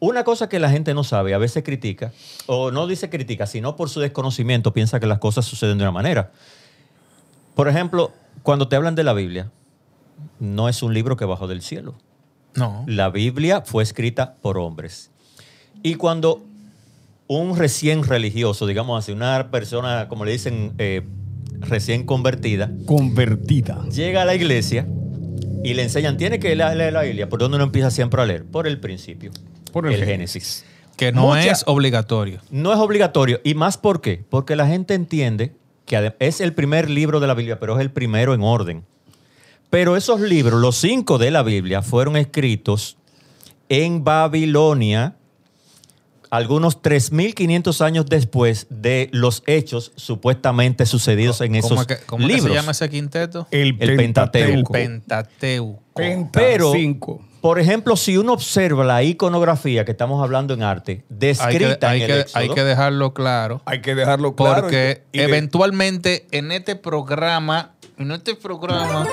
[0.00, 2.12] Una cosa que la gente no sabe, a veces critica,
[2.46, 5.90] o no dice critica, sino por su desconocimiento piensa que las cosas suceden de una
[5.90, 6.30] manera.
[7.56, 8.12] Por ejemplo,
[8.48, 9.50] cuando te hablan de la Biblia,
[10.40, 11.96] no es un libro que bajó del cielo.
[12.54, 12.82] No.
[12.86, 15.10] La Biblia fue escrita por hombres.
[15.82, 16.42] Y cuando
[17.26, 21.02] un recién religioso, digamos así, una persona, como le dicen, eh,
[21.60, 23.84] recién convertida, Convertida.
[23.90, 24.86] llega a la iglesia
[25.62, 27.28] y le enseñan, tiene que leer la Biblia.
[27.28, 28.46] ¿Por dónde uno empieza siempre a leer?
[28.46, 29.30] Por el principio.
[29.74, 30.64] Por el Génesis.
[30.96, 32.40] Que no Mucha- es obligatorio.
[32.50, 33.42] No es obligatorio.
[33.44, 34.24] ¿Y más por qué?
[34.30, 35.54] Porque la gente entiende
[35.88, 38.84] que es el primer libro de la Biblia, pero es el primero en orden.
[39.70, 42.96] Pero esos libros, los cinco de la Biblia, fueron escritos
[43.68, 45.16] en Babilonia,
[46.30, 52.26] algunos 3.500 años después de los hechos supuestamente sucedidos en ¿Cómo esos es que, cómo
[52.26, 52.48] que libros.
[52.52, 53.46] se llama ese quinteto?
[53.50, 54.72] El, El Pentateuco.
[54.72, 55.82] Pentateuco.
[55.94, 57.20] Penta Pero, cinco.
[57.40, 61.90] por ejemplo, si uno observa la iconografía que estamos hablando en arte, hay que, descrita
[61.90, 63.62] hay en el que- Éxodo, hay que dejarlo claro.
[63.64, 64.60] Hay que dejarlo claro.
[64.62, 69.06] Porque y eventualmente en este programa, en este programa,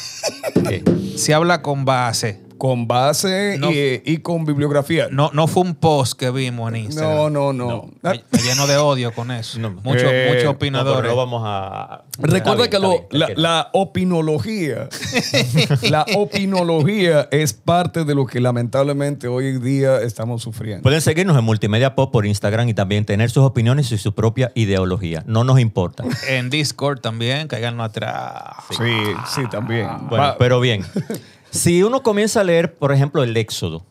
[0.70, 0.82] eh,
[1.16, 2.40] se habla con base.
[2.58, 3.70] Con base No.
[3.70, 5.08] y, y con bibliografía.
[5.10, 7.32] No, no fue un post que vimos en Instagram.
[7.32, 7.52] no, no.
[7.52, 7.90] no.
[8.02, 9.58] Ah, Me, me lleno de odio con eso.
[9.58, 9.70] No.
[9.82, 11.00] Muchos Eh, muchos no, opinadores.
[11.02, 12.04] pero no vamos a...
[12.18, 14.88] Recuerda que lo- bien, la, opinología,
[15.82, 20.82] la opinología es parte de lo que lamentablemente hoy en día estamos sufriendo.
[20.82, 24.52] Pueden seguirnos en Multimedia Pop por Instagram y también tener sus opiniones y su propia
[24.54, 25.22] ideología.
[25.26, 26.04] No nos importa.
[26.28, 28.56] En Discord también, caigan atrás.
[28.70, 28.92] Sí,
[29.34, 29.88] sí, también.
[30.08, 30.84] Bueno, Va- pero bien.
[31.56, 33.82] Si uno comienza a leer, por ejemplo, el Éxodo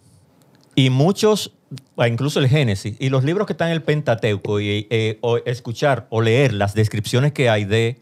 [0.75, 1.51] y muchos,
[1.97, 6.05] incluso el Génesis, y los libros que están en el Pentateuco, y eh, o escuchar
[6.11, 8.01] o leer las descripciones que hay de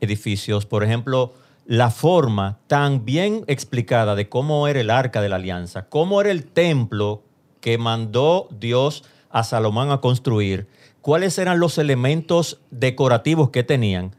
[0.00, 1.32] edificios, por ejemplo,
[1.64, 6.30] la forma tan bien explicada de cómo era el arca de la alianza, cómo era
[6.30, 7.22] el templo
[7.60, 10.68] que mandó Dios a Salomón a construir,
[11.00, 14.14] cuáles eran los elementos decorativos que tenían,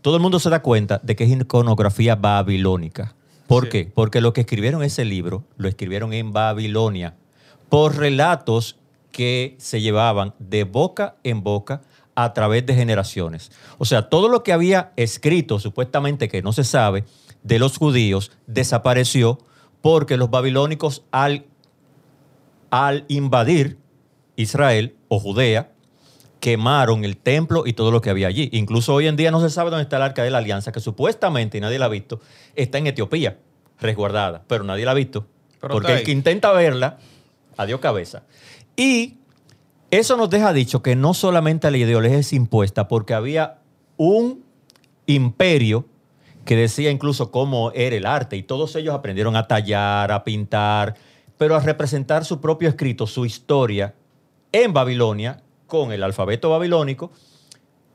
[0.00, 3.16] todo el mundo se da cuenta de que es iconografía babilónica.
[3.48, 3.70] ¿Por Sí.
[3.70, 3.92] qué?
[3.92, 7.16] Porque lo que escribieron ese libro lo escribieron en Babilonia
[7.68, 8.78] por relatos
[9.10, 11.80] que se llevaban de boca en boca
[12.14, 13.50] a través de generaciones.
[13.78, 17.04] O sea, todo lo que había escrito, supuestamente que no se sabe,
[17.42, 19.38] de los judíos, desapareció
[19.80, 21.46] porque los babilónicos al,
[22.70, 23.78] al invadir
[24.36, 25.72] Israel o Judea,
[26.40, 28.48] quemaron el templo y todo lo que había allí.
[28.52, 30.80] Incluso hoy en día no se sabe dónde está el arca de la alianza, que
[30.80, 32.20] supuestamente, y nadie la ha visto,
[32.54, 33.38] está en Etiopía,
[33.80, 35.26] resguardada, pero nadie la ha visto.
[35.60, 36.98] Pero porque el que intenta verla,
[37.56, 38.22] adiós cabeza.
[38.76, 39.18] Y
[39.90, 43.58] Eso nos deja dicho que no solamente la ideología es impuesta, porque había
[43.96, 44.44] un
[45.06, 45.86] imperio
[46.44, 50.94] que decía incluso cómo era el arte y todos ellos aprendieron a tallar, a pintar,
[51.38, 53.94] pero a representar su propio escrito, su historia
[54.52, 57.12] en Babilonia con el alfabeto babilónico,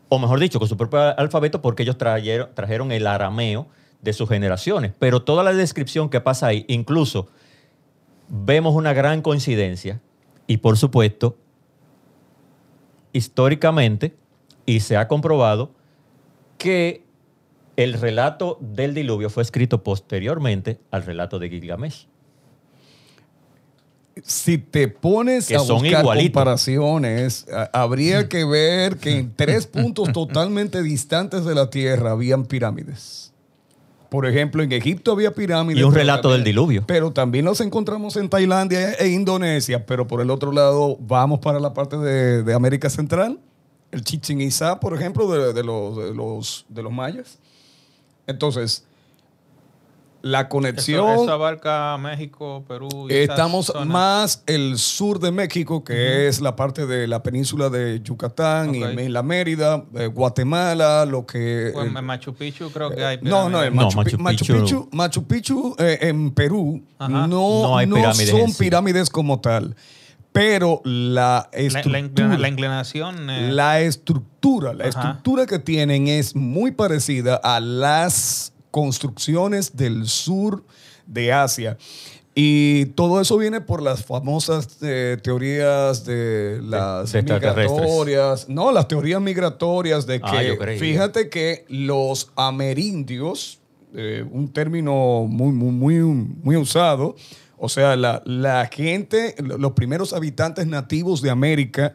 [0.08, 3.68] o mejor dicho, con su propio alfabeto porque ellos trajeron, el arameo
[4.02, 4.94] de sus generaciones.
[4.98, 7.28] Pero toda la descripción que pasa ahí, incluso
[8.30, 10.02] vemos una gran coincidencia
[10.48, 11.36] y por supuesto,
[13.12, 14.16] históricamente,
[14.66, 15.72] y se ha comprobado
[16.58, 17.04] que
[17.76, 22.08] el relato del diluvio fue escrito posteriormente al relato de Gilgamesh.
[24.22, 26.34] Si te pones Que a son buscar igualitos.
[26.34, 32.46] comparaciones, a- habría que ver que en tres puntos totalmente distantes de la Tierra habían
[32.46, 33.32] pirámides.
[34.10, 35.80] Por ejemplo, en Egipto había pirámides.
[35.82, 36.84] Y un relato del diluvio.
[36.86, 39.88] Pero también los encontramos en Tailandia e Indonesia.
[39.88, 43.40] Pero por el otro lado, vamos para la parte de, de América Central.
[43.92, 47.40] El Chichen Itzá, por ejemplo, de, de los, de, los, de los mayas.
[48.28, 48.86] Entonces,
[50.24, 51.10] la Eso, conexión...
[51.10, 52.88] eso abarca México, Perú.
[53.10, 53.88] y esas Estamos zonas.
[53.88, 58.80] más el sur de México, que es la parte de la península de Yucatán y
[59.10, 61.72] la Mérida, eh, Guatemala, lo que...
[61.74, 63.20] Pues en Machu Picchu creo que hay.
[63.22, 63.96] no, no, en pirámides.
[63.96, 67.10] No, Machu, Machu Machu Picchu- Picchu, Machu Picchu, eh, en Perú Ajá.
[67.28, 68.64] no, No hay no pirámides son sí.
[68.64, 69.76] pirámides como tal,
[70.32, 73.30] pero la La, inclinación.
[73.30, 74.90] eh, la estructura, la Ajá.
[74.90, 80.64] estructura que tienen es muy parecida a las construcciones del sur
[81.06, 81.78] de Asia.
[82.34, 88.50] Y todo eso viene por las famosas eh, teorías de las de migratorias.
[88.50, 90.80] No, las teorías migratorias de Ah, que, creía.
[90.80, 93.60] fíjate que los amerindios,
[93.94, 96.00] eh, un término muy, muy, muy,
[96.42, 97.16] muy usado,
[97.60, 101.94] o sea, la, la gente, los primeros habitantes nativos de América,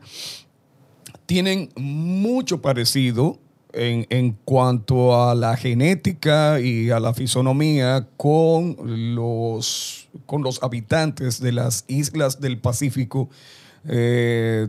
[1.27, 3.41] tienen mucho parecido
[3.73, 8.77] en, en cuanto a la genética y a la fisonomía con
[9.15, 13.29] los, con los habitantes de las islas del Pacífico,
[13.87, 14.69] eh,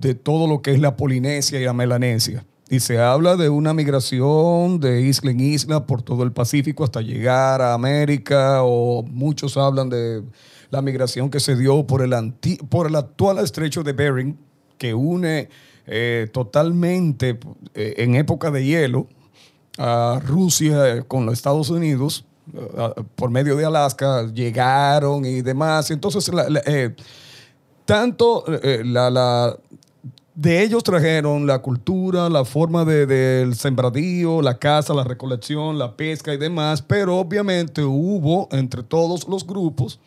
[0.00, 2.44] de todo lo que es la Polinesia y la Melanesia.
[2.70, 7.00] Y se habla de una migración de isla en isla por todo el Pacífico hasta
[7.00, 10.22] llegar a América, o muchos hablan de
[10.70, 14.38] la migración que se dio por el, anti- por el actual estrecho de Bering,
[14.78, 15.48] que une
[15.92, 17.38] eh, totalmente
[17.74, 19.08] eh, en época de hielo
[19.78, 22.24] a Rusia con los Estados Unidos
[23.16, 25.90] por medio de Alaska, llegaron y demás.
[25.90, 26.94] Entonces, la- eh,
[27.84, 28.44] tanto
[28.84, 29.56] la,
[30.34, 35.96] de ellos trajeron la cultura, la forma de- del sembradío, la caza, la recolección, la
[35.96, 40.00] pesca y demás, pero obviamente hubo entre todos los grupos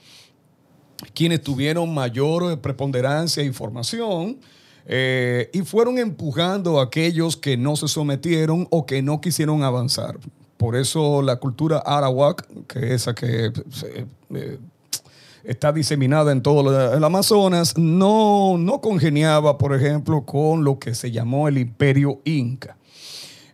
[1.13, 4.38] quienes tuvieron mayor preponderancia y formación
[4.86, 10.17] eh, y fueron empujando a aquellos que no se sometieron o que no quisieron avanzar.
[10.58, 14.60] Por eso la cultura arawak, que es esa que se, eh,
[15.43, 21.12] está diseminada en todo el Amazonas, no, no congeniaba, por ejemplo, con lo que se
[21.12, 22.78] llamó el imperio inca.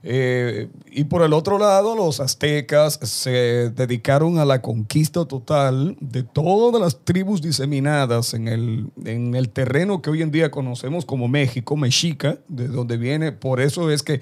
[0.02, 6.24] Eh, y por el otro lado, los aztecas se dedicaron a la conquista total de
[6.24, 11.28] todas las tribus diseminadas en el, en el terreno que hoy en día conocemos como
[11.28, 13.32] México, Mexica, de donde viene.
[13.34, 14.22] Por eso es que,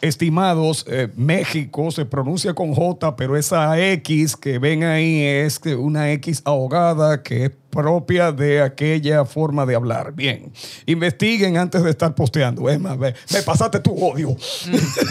[0.00, 6.10] estimados, eh, México se pronuncia con J, pero esa X que ven ahí es una
[6.12, 10.12] X ahogada que es propia de aquella forma de hablar.
[10.14, 10.52] Bien,
[10.86, 12.68] investiguen antes de estar posteando.
[12.68, 14.36] Es más, me pasaste tu odio.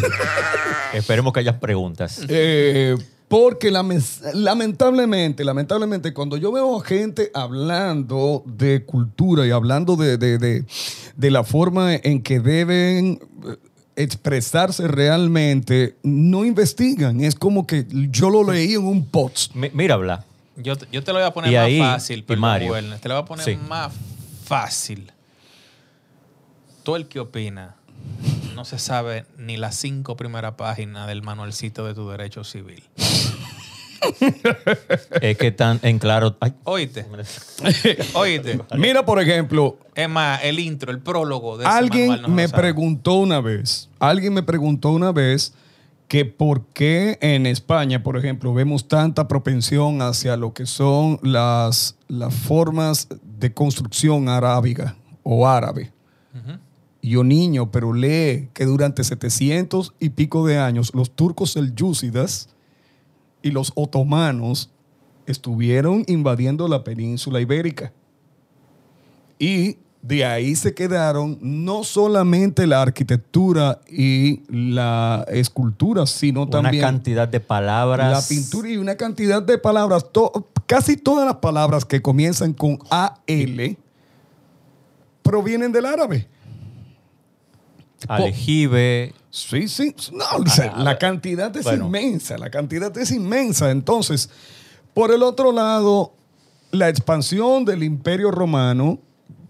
[0.94, 2.22] Esperemos que haya preguntas.
[2.30, 2.96] Eh,
[3.28, 4.00] porque lame-
[4.34, 10.66] lamentablemente, lamentablemente, cuando yo veo a gente hablando de cultura y hablando de, de- de-
[11.16, 13.56] de la forma en que deben eh,
[13.96, 17.22] expresarse realmente, no investigan.
[17.22, 19.56] Es como que yo lo leí en un post.
[19.56, 20.26] Mi- Mira, Bla.
[20.58, 22.72] Yo, te- yo te lo voy a poner Y más ahí, fácil, perdón, Mario.
[22.72, 23.56] Werner, Te lo voy a poner Sí.
[23.68, 23.92] más
[24.46, 25.12] fácil.
[26.84, 27.76] Tú el que opina
[28.56, 32.84] no se sabe ni las cinco primeras páginas del manualcito de tu derecho civil.
[35.22, 36.36] Es que están en claro.
[36.40, 37.06] Ay, Oíste.
[38.16, 38.60] Oíste.
[38.76, 42.42] Mira, por ejemplo, Es más, el intro, el prólogo de ese Alguien manual no me
[42.44, 42.62] lo sabe.
[42.64, 45.54] preguntó una vez, alguien me preguntó una vez
[46.12, 51.96] que por qué en España, por ejemplo, vemos tanta propensión hacia lo que son las,
[52.10, 53.08] las formas
[53.40, 55.94] de construcción arábiga o árabe.
[57.02, 62.50] Yo niño, pero lee que durante 700 y pico de años los turcos selyúcidas
[63.42, 64.70] y los otomanos
[65.28, 67.94] estuvieron invadiendo la península ibérica.
[69.40, 76.82] Y de ahí se quedaron no solamente la arquitectura y la escultura, sino Una también
[76.84, 78.12] cantidad de palabras.
[78.12, 80.12] la pintura y una cantidad de palabras.
[80.12, 83.78] To- casi todas las palabras que comienzan con AL
[85.22, 86.28] provienen del árabe.
[88.08, 89.14] Aljibe.
[89.30, 89.96] Sí, sí.
[90.12, 91.86] No, o sea, la cantidad es bueno.
[91.86, 93.72] inmensa, la cantidad es inmensa.
[93.72, 94.30] Entonces,
[94.94, 96.14] por el otro lado,
[96.72, 99.00] la expansión del imperio romano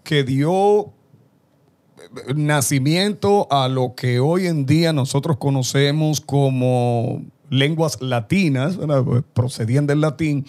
[0.03, 8.77] que dio eh, nacimiento a lo que hoy en día nosotros conocemos como lenguas latinas.
[8.77, 10.45] Pues, procedían del latín.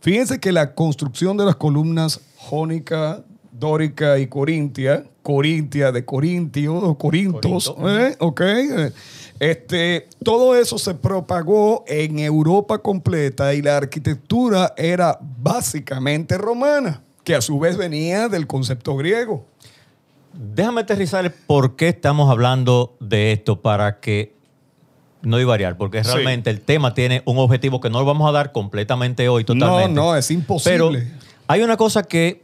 [0.00, 6.96] Fíjense que la construcción de las columnas jónica, dórica y corintia, corintia de corintio, o
[6.96, 8.00] corintos, Corinto.
[8.00, 8.16] ¿eh?
[8.20, 8.40] ¿ok?
[8.40, 8.92] eh,
[9.40, 17.34] Este, todo eso se propagó en Europa completa y la arquitectura era básicamente romana, que
[17.34, 19.44] a su vez venía del concepto griego.
[20.32, 24.34] Déjame aterrizar el por qué estamos hablando de esto para que
[25.20, 26.10] no divariar, porque Sí.
[26.10, 29.92] realmente el tema tiene un objetivo que no lo vamos a dar completamente hoy, totalmente.
[29.92, 31.06] No, no, es Pero imposible.
[31.48, 32.42] hay una cosa que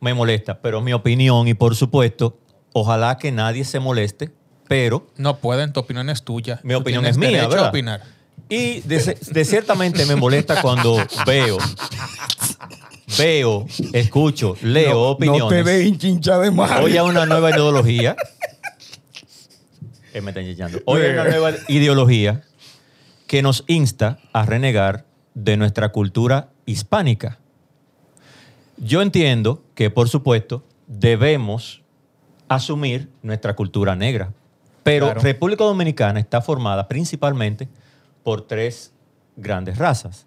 [0.00, 2.36] me molesta, pero es mi opinión y por supuesto,
[2.74, 4.32] ojalá que nadie se moleste,
[4.68, 6.60] pero No pueden, tu opinión es tuya.
[6.62, 7.64] mi Tú opinión es mía, ¿verdad?
[7.64, 8.02] a opinar.
[8.50, 11.56] Y de, de ciertamente me molesta cuando veo,
[13.18, 15.42] veo, escucho, leo no, opiniones.
[15.42, 16.82] no te dejes hincha de mal.
[16.82, 18.16] Hoy hay una nueva ideología.
[20.12, 20.80] Eh, me están chillando.
[20.86, 22.42] Hoy hay una nueva ideología
[23.26, 27.38] que nos insta a renegar de nuestra cultura hispánica.
[28.76, 31.82] Yo entiendo que, por supuesto, debemos
[32.48, 34.32] asumir nuestra cultura negra.
[34.82, 35.20] Pero Claro.
[35.20, 37.68] República Dominicana está formada principalmente
[38.24, 38.92] por tres
[39.36, 40.26] grandes razas.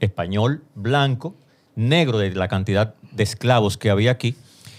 [0.00, 1.34] Español, blanco,
[1.74, 4.36] negro de la cantidad de esclavos que había aquí.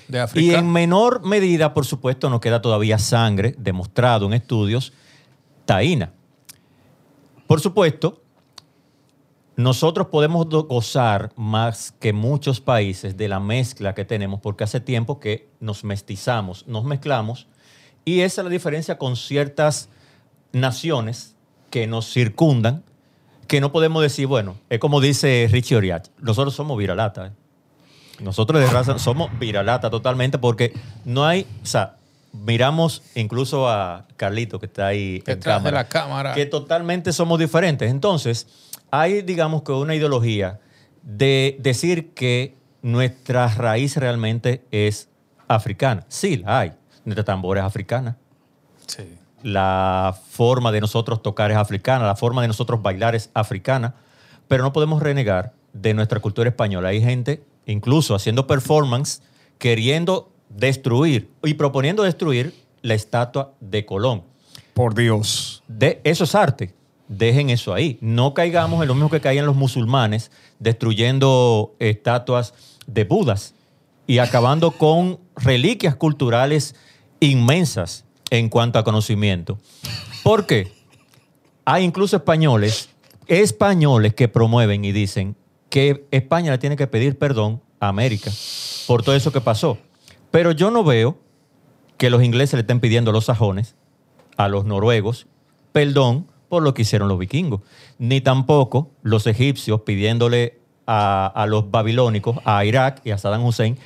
[0.07, 0.45] De África.
[0.45, 4.93] Y en menor medida, por supuesto, nos queda todavía sangre, demostrado en estudios,
[5.65, 6.11] taína.
[7.47, 8.21] Por supuesto,
[9.55, 15.19] nosotros podemos gozar más que muchos países de la mezcla que tenemos, porque hace tiempo
[15.19, 17.47] que nos mestizamos, nos mezclamos,
[18.05, 19.89] y esa es la diferencia con ciertas
[20.53, 21.35] naciones
[21.69, 22.85] que nos circundan,
[23.49, 27.27] que no podemos decir, bueno, es como dice Richie Oriach, nosotros somos viralata.
[27.27, 27.31] ¿eh?
[28.21, 30.71] Nosotros de raza somos viralata totalmente porque
[31.03, 31.95] no hay, o sea,
[32.31, 36.33] miramos incluso a Carlito que está ahí en de cámara, la cámara.
[36.35, 37.89] que totalmente somos diferentes.
[37.89, 38.47] Entonces,
[38.91, 40.59] hay, digamos que una ideología
[41.01, 45.09] de decir que nuestra raíz realmente es
[45.47, 46.05] africana.
[46.07, 46.73] Sí, la hay.
[47.03, 48.15] Nuestra tambora es africana.
[48.85, 49.18] Sí.
[49.43, 53.95] La forma de nosotros tocar es africana, la forma de nosotros bailar es africana,
[54.47, 56.89] pero no podemos renegar de nuestra cultura española.
[56.89, 59.21] Hay gente, incluso haciendo performance,
[59.57, 64.23] queriendo destruir y proponiendo destruir la estatua de Colón.
[64.73, 65.63] Por Dios.
[65.67, 66.73] De, eso es arte.
[67.07, 67.97] Dejen eso ahí.
[68.01, 72.53] No caigamos en lo mismo que caían los musulmanes, destruyendo estatuas
[72.87, 73.53] de Budas
[74.05, 76.75] y acabando con reliquias culturales
[77.19, 79.57] inmensas en cuanto a conocimiento.
[80.23, 80.71] ¿Por qué?
[81.65, 82.89] Hay incluso españoles,
[83.27, 85.35] españoles que promueven y dicen
[85.69, 88.31] que España le tiene que pedir perdón a América
[88.87, 89.77] por todo eso que pasó.
[90.31, 91.17] Pero yo no veo
[91.97, 93.75] que los ingleses le estén pidiendo a los sajones,
[94.37, 95.27] a los noruegos,
[95.71, 97.61] perdón por lo que hicieron los vikingos.
[97.97, 103.77] Ni tampoco los egipcios pidiéndole a, a los babilónicos, a Irak y a Saddam Hussein,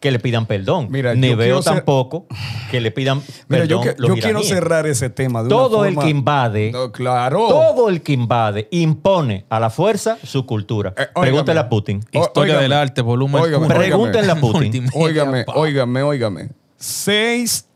[0.00, 0.88] que le pidan perdón.
[0.90, 2.26] Mira, Ni yo veo ser- tampoco
[2.70, 5.42] que le pidan Mira, yo, perdón que- los yo quiero cerrar ese tema.
[5.42, 7.48] De Todo una el forma- que invade, No, claro.
[7.48, 10.94] todo el que invade impone a la fuerza su cultura.
[10.96, 11.06] Eh.
[11.20, 12.00] Pregúntale a Putin.
[12.14, 13.42] O- Historia del arte, volumen.
[13.66, 14.88] Pregúntenle a Putin.
[14.94, 16.48] Óigame, óigame, óigame.
[16.76, 17.66] 6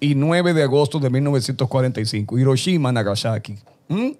[0.00, 3.56] y 9 de agosto de 1945, Hiroshima, Nagasaki.
[3.88, 4.10] ¿Mm?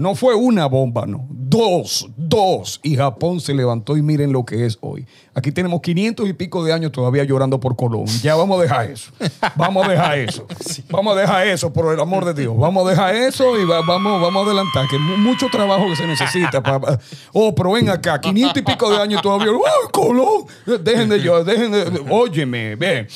[0.00, 1.26] No fue una bomba, no.
[1.28, 2.80] Dos, dos.
[2.82, 5.04] Y Japón se levantó y miren lo que es hoy.
[5.34, 8.06] Aquí tenemos 500 y pico de años todavía llorando por Colón.
[8.22, 9.12] Ya vamos a dejar eso.
[9.56, 10.46] Vamos a dejar eso.
[10.90, 12.56] Vamos a dejar eso, por el amor de Dios.
[12.56, 14.86] Vamos a dejar eso y va- vamos, vamos a adelantar.
[14.88, 16.62] Que mu- mucho trabajo que se necesita.
[16.62, 16.98] para-
[17.34, 19.52] oh, pero ven acá, 500 y pico de años todavía.
[19.52, 20.44] ¡Oh, Colón!
[20.82, 22.04] Dejen de llorar, dejen de.
[22.08, 23.06] Óyeme, ven.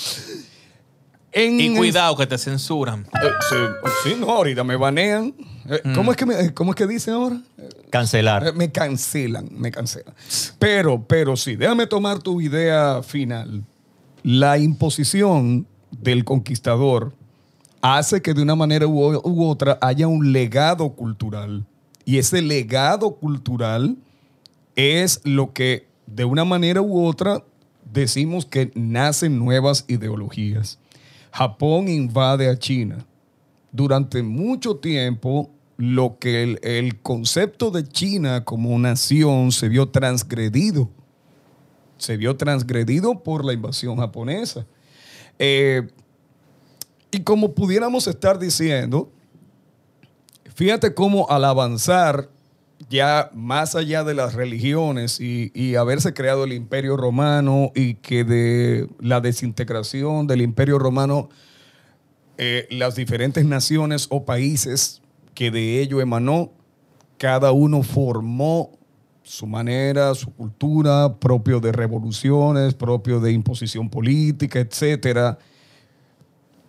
[1.33, 3.07] En- Y cuidado que te censuran.
[3.23, 3.57] eh, sí,
[4.11, 5.35] sí, no, ahorita me banean.
[5.69, 7.41] Eh, ¿cómo, es que me- ¿Cómo es que dicen ahora?
[7.91, 8.47] Cancelar.
[8.49, 10.15] Eh, Me cancelan, me cancelan.
[10.59, 13.65] Pero, pero sí, déjame tomar tu idea final.
[14.23, 17.13] La imposición del conquistador
[17.83, 21.65] hace que de una manera u, u otra haya un legado cultural.
[22.05, 23.97] Y ese legado cultural
[24.77, 27.43] es lo que de una manera u otra
[27.93, 30.79] decimos que nacen nuevas ideologías.
[31.33, 33.05] Japón invade a China.
[33.73, 40.89] Durante mucho tiempo, lo que el, concepto de China como nación se vio transgredido.
[41.99, 44.67] Se vio transgredido por la invasión japonesa.
[45.39, 45.87] Eh,
[47.11, 49.11] y como pudiéramos estar diciendo,
[50.55, 52.29] fíjate cómo al avanzar
[52.91, 58.25] ya más allá de las religiones y, y haberse creado el imperio romano y que
[58.25, 61.31] de la desintegración del imperio romano,
[62.37, 65.01] eh, las diferentes naciones o países
[65.35, 66.53] que de ello emanó,
[67.19, 68.71] cada uno formó
[69.23, 75.39] su manera, su cultura, propio de revoluciones, propio de imposición política, etcétera.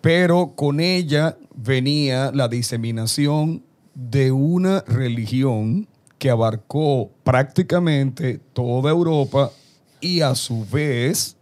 [0.01, 3.63] Pero con ella venía la diseminación
[3.93, 5.87] de una religión
[6.17, 9.51] que abarcó prácticamente toda Europa
[9.99, 11.35] y a su vez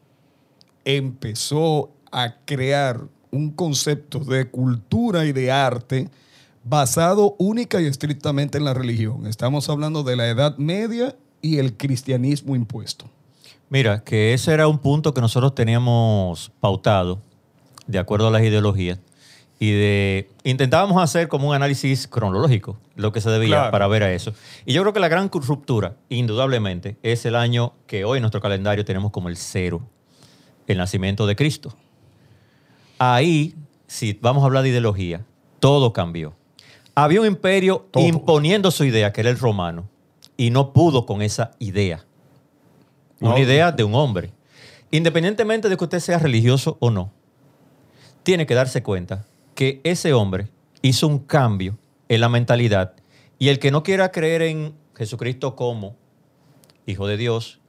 [0.86, 3.02] empezó a crear
[3.32, 6.10] un concepto de cultura y de arte
[6.64, 9.28] basado única y estrictamente en la religión.
[9.28, 13.10] Estamos hablando de la Edad Media y el cristianismo impuesto.
[13.70, 17.20] Mira, que ese era un punto que nosotros teníamos pautado,
[17.88, 19.00] de acuerdo a las ideologías,
[19.60, 23.72] y de intentábamos hacer como un análisis cronológico, lo que se debía Claro.
[23.72, 24.34] para ver a eso.
[24.66, 28.42] Y yo creo que la gran ruptura, indudablemente, es el año que hoy en nuestro
[28.42, 29.82] calendario tenemos como el cero,
[30.68, 31.74] el nacimiento de Cristo.
[33.00, 33.56] Ahí,
[33.88, 35.26] si vamos a hablar de ideología,
[35.60, 36.34] todo cambió.
[36.96, 38.04] Había un imperio Todo.
[38.04, 39.90] imponiendo su idea, que era el romano,
[40.38, 42.06] y no pudo con esa idea.
[43.20, 44.32] Una idea de un hombre.
[44.92, 47.12] Independientemente de que usted sea religioso o no,
[48.24, 49.26] tiene que darse cuenta
[49.56, 50.50] que ese hombre
[50.82, 51.78] hizo un cambio
[52.10, 52.94] en la mentalidad
[53.40, 55.96] y el que no quiera creer en Jesucristo como
[56.86, 57.60] Hijo de Dios,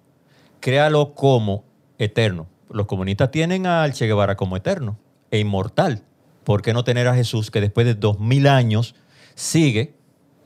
[0.60, 1.64] créalo como
[1.98, 2.46] eterno.
[2.68, 4.98] Los comunistas tienen al Che Guevara como eterno
[5.30, 6.02] e inmortal.
[6.42, 8.96] ¿Por qué no tener a Jesús que después de dos mil años
[9.34, 9.94] sigue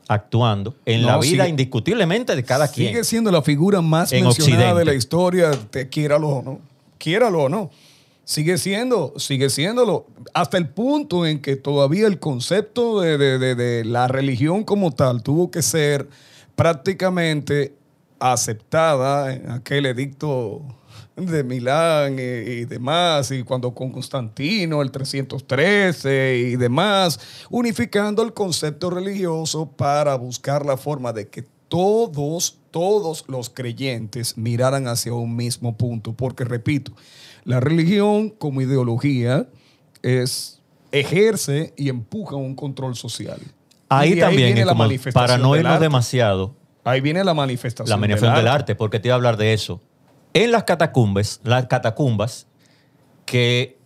[0.07, 2.89] actuando en No, la vida sigue- indiscutiblemente de cada quien?
[2.89, 4.79] Sigue siendo la figura más En mencionada Occidente.
[4.79, 6.59] de la historia, te, quiéralo o no.
[6.97, 7.69] Quiéralo o no.
[8.25, 10.05] Sigue siendo, sigue siéndolo.
[10.33, 14.91] Hasta el punto en que todavía el concepto de, de- de- de la religión como
[14.91, 16.07] tal tuvo que ser
[16.55, 17.73] prácticamente
[18.19, 20.61] aceptada en aquel edicto
[21.25, 28.33] de Milán y, y demás, y cuando con Constantino, el 313 y demás, unificando el
[28.33, 35.35] concepto religioso para buscar la forma de que todos, todos los creyentes miraran hacia un
[35.35, 36.13] mismo punto.
[36.13, 36.91] Porque, repito,
[37.45, 39.47] la religión como ideología
[40.01, 40.59] es,
[40.91, 43.39] ejerce y empuja un control social.
[43.87, 44.75] Ahí también, viene la
[45.13, 45.85] para no irnos arte.
[45.85, 47.89] demasiado, Ahí viene la manifestación.
[47.89, 49.81] la manifestación del arte, porque te iba a hablar de eso.
[50.33, 52.45] En las catacumbas, las catacumbas,
[53.25, 53.79] que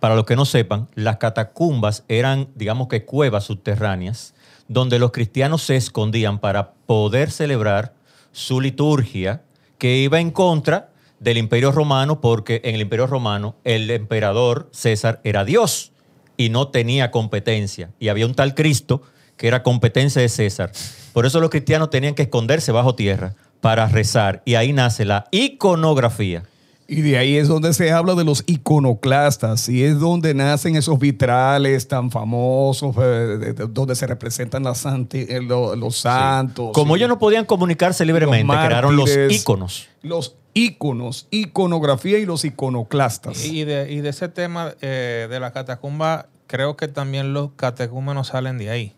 [0.00, 4.34] para los que no sepan, las catacumbas eran, digamos que cuevas subterráneas,
[4.66, 7.94] donde los cristianos se escondían para poder celebrar
[8.32, 9.42] su liturgia,
[9.78, 10.90] que iba en contra
[11.20, 15.92] del imperio romano, porque en el imperio romano el emperador César era Dios
[16.36, 17.90] y no tenía competencia.
[18.00, 19.02] Y había un tal Cristo
[19.36, 20.72] que era competencia de César.
[21.12, 24.42] Por eso los cristianos tenían que esconderse bajo tierra para rezar.
[24.44, 26.42] Y ahí nace la iconografía.
[26.86, 30.98] Y de ahí es donde se habla de los iconoclastas y es donde nacen esos
[30.98, 36.72] vitrales tan famosos, eh, de- de- donde se representan las santi- eh, lo- los santos.
[36.74, 39.88] Como ellos no podían comunicarse libremente, los crearon los íconos.
[40.02, 43.46] Los íconos, iconografía y los iconoclastas.
[43.46, 48.26] Y de, y de ese tema eh, de la catacumba, creo que también los catecúmenos
[48.28, 48.92] salen de ahí,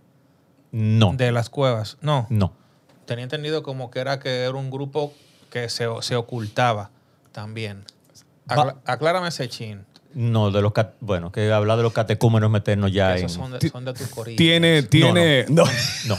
[0.72, 1.98] No, de las cuevas.
[2.02, 2.52] No, no.
[3.06, 5.12] Tenía entendido como que era que era un grupo
[5.50, 6.90] que se, se ocultaba
[7.32, 7.84] también.
[8.48, 9.84] Acla- aclárame ese chin.
[10.14, 13.24] No, de los bueno, que hablar de los catecúmenos es meternos ya en.
[13.26, 14.36] Esos son de, son de tu corillo.
[14.36, 15.44] Tiene, tiene.
[15.48, 15.64] No,
[16.06, 16.16] No.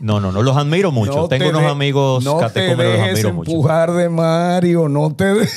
[0.00, 1.12] No, no, no, los admiro mucho.
[1.14, 3.50] no Tengo te unos de- amigos no te catecúmenos, los dejes admiro mucho.
[3.52, 5.24] empujar de Mario, no te.
[5.24, 5.48] de-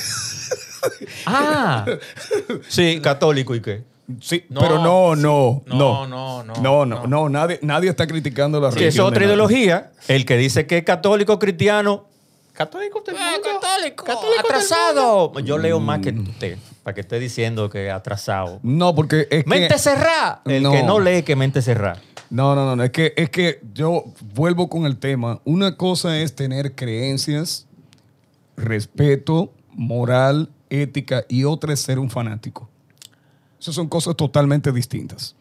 [1.26, 1.84] Ah,
[2.68, 3.82] sí, católico y qué.
[4.20, 7.06] Sí, No, pero no, no, No, no, no, no, no, no, no.
[7.06, 8.88] no, nadie, nadie está criticando la Sí, religión.
[8.88, 9.90] esa es otra ideología.
[10.06, 12.06] El que dice que es católico cristiano,
[12.52, 13.60] Católico del Ah, mundo.
[13.60, 15.38] católico, Católico del atrasado.
[15.40, 18.60] Yo leo más que usted, para que esté diciendo que atrasado.
[18.62, 19.50] No, porque es que.
[19.50, 20.40] Mente cerrada.
[20.46, 20.72] El No.
[20.72, 22.00] que no lee que mente cerrada.
[22.30, 24.04] No, no, no, no, es que, es que yo
[24.34, 25.40] vuelvo con el tema.
[25.44, 27.66] Una cosa es tener creencias,
[28.56, 32.68] respeto, moral, ética, y otra es ser un fanático.
[33.60, 35.34] Esas son cosas totalmente distintas.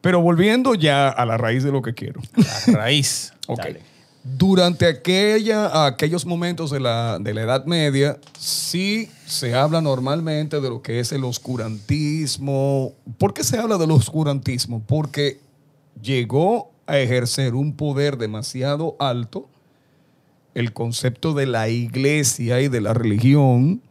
[0.00, 2.20] Pero volviendo ya a la raíz de lo que quiero.
[2.66, 3.32] La raíz.
[3.48, 3.58] Ok.
[3.58, 3.80] Dale.
[4.24, 10.68] Durante aquella, aquellos momentos de la, de la Edad Media, sí se habla normalmente de
[10.68, 12.92] lo que es el oscurantismo.
[13.18, 14.82] ¿Por qué se habla del oscurantismo?
[14.84, 15.38] Porque
[16.02, 19.48] llegó a ejercer un poder demasiado alto
[20.56, 23.82] el concepto de la iglesia y de la religión,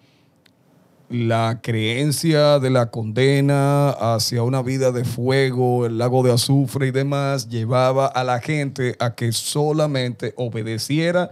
[1.09, 6.91] la creencia de la condena hacia una vida de fuego, el lago de azufre y
[6.91, 11.29] demás, llevaba a la gente a que solamente obedeciera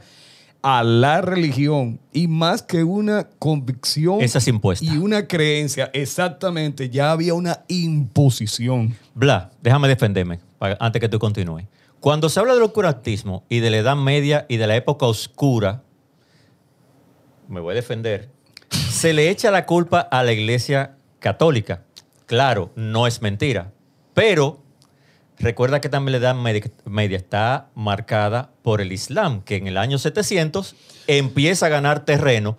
[0.62, 4.86] a la religión y más que una convicción Esa es impuesta.
[4.86, 8.96] y una creencia, exactamente, ya había una imposición.
[9.16, 11.66] Bla, déjame defenderme pa- antes que tú continúes.
[12.00, 15.82] Cuando se habla del oscurantismo y de la Edad Media y de la época oscura,
[17.50, 18.30] me voy a defender,
[18.74, 21.84] se le echa la culpa a la Iglesia Católica.
[22.26, 23.72] Claro, no es mentira,
[24.14, 24.62] pero
[25.38, 29.78] recuerda que también la Edad Media, Media está marcada por el Islam, que en el
[29.78, 30.76] año 700
[31.08, 32.58] empieza a ganar terreno.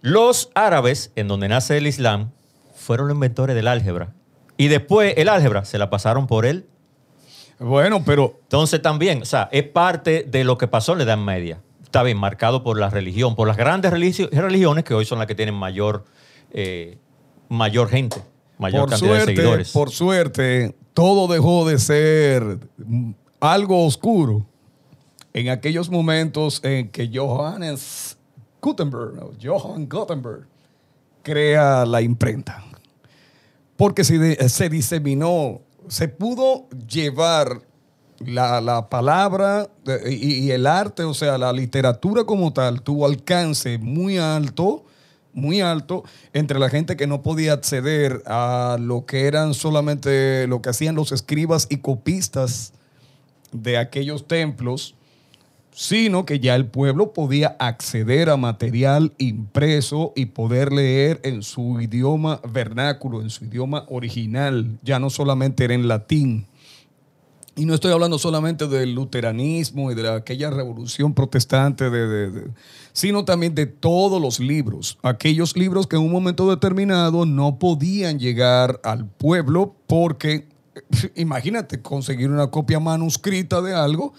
[0.00, 2.30] Los árabes, en donde nace el Islam,
[2.74, 4.14] fueron los inventores del álgebra.
[4.56, 6.66] Y después el álgebra se la pasaron por él.
[7.58, 11.18] Bueno, pero Entonces también, o sea, es parte de lo que pasó en la Edad
[11.18, 11.60] Media.
[11.90, 15.26] Está bien, marcado por la religión, por las grandes religio- religiones que hoy son las
[15.26, 16.04] que tienen mayor,
[16.52, 16.98] eh,
[17.48, 18.22] mayor gente,
[18.58, 19.72] mayor por cantidad de seguidores.
[19.72, 22.60] por suerte, todo dejó de ser
[23.40, 24.46] algo oscuro
[25.32, 28.16] en aquellos momentos en que Johannes
[28.62, 30.46] Gutenberg, no, Johann Gutenberg,
[31.24, 32.64] crea la imprenta.
[33.76, 37.62] Porque se, se diseminó, se pudo llevar
[38.20, 43.06] la, la palabra de- y, y el arte, o sea, la literatura como tal, tuvo
[43.06, 44.84] alcance muy alto,
[45.32, 50.60] muy alto, entre la gente que no podía acceder a lo que eran solamente lo
[50.60, 52.72] que hacían los escribas y copistas
[53.52, 54.94] de aquellos templos,
[55.72, 61.80] sino que ya el pueblo podía acceder a material impreso y poder leer en su
[61.80, 66.46] idioma vernáculo, en su idioma original, ya no solamente era en latín.
[67.60, 72.30] Y no estoy hablando solamente del luteranismo y de la- aquella revolución protestante, de, de-
[72.30, 72.50] de-
[72.94, 74.96] sino también de todos los libros.
[75.02, 80.48] Aquellos libros que en un momento determinado no podían llegar al pueblo porque,
[81.16, 84.14] imagínate, conseguir una copia manuscrita de algo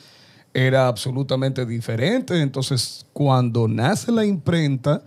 [0.53, 2.39] era absolutamente diferente.
[2.41, 5.01] Entonces, cuando nace la imprenta,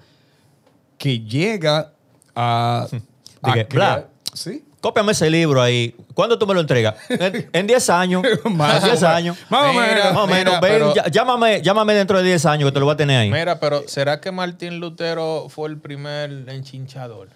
[0.98, 1.92] que llega
[2.34, 2.88] a...
[3.42, 4.10] a crear-.
[4.32, 4.64] ¿Sí?
[4.84, 5.94] Cópiame ese libro ahí.
[6.12, 6.96] ¿Cuándo tú me lo entregas?
[7.08, 8.22] En- En 10 años.
[8.44, 9.36] Más En 10 o años.
[9.48, 10.04] Más o menos.
[10.12, 10.54] Más o menos.
[10.54, 12.96] mira, Ven, pero- ya- llámame, llámame dentro de 10 años que te lo voy a
[12.98, 13.30] tener ahí.
[13.30, 17.30] Mira, pero ¿será que Martín Lutero fue el primer enchinchador?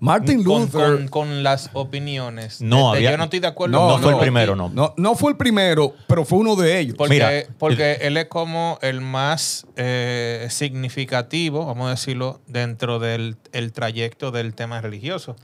[0.00, 0.96] Martin Luther...
[0.96, 2.60] con- con las opiniones.
[2.60, 3.78] No, Este, había- yo no estoy de acuerdo.
[3.78, 4.68] No, con fue el primero, no.
[4.74, 6.94] No, no fue el primero, pero fue uno de ellos.
[6.96, 13.36] Porque, Mira, porque él es como el más eh, significativo, vamos a decirlo, dentro del
[13.52, 15.36] el trayecto del tema religioso.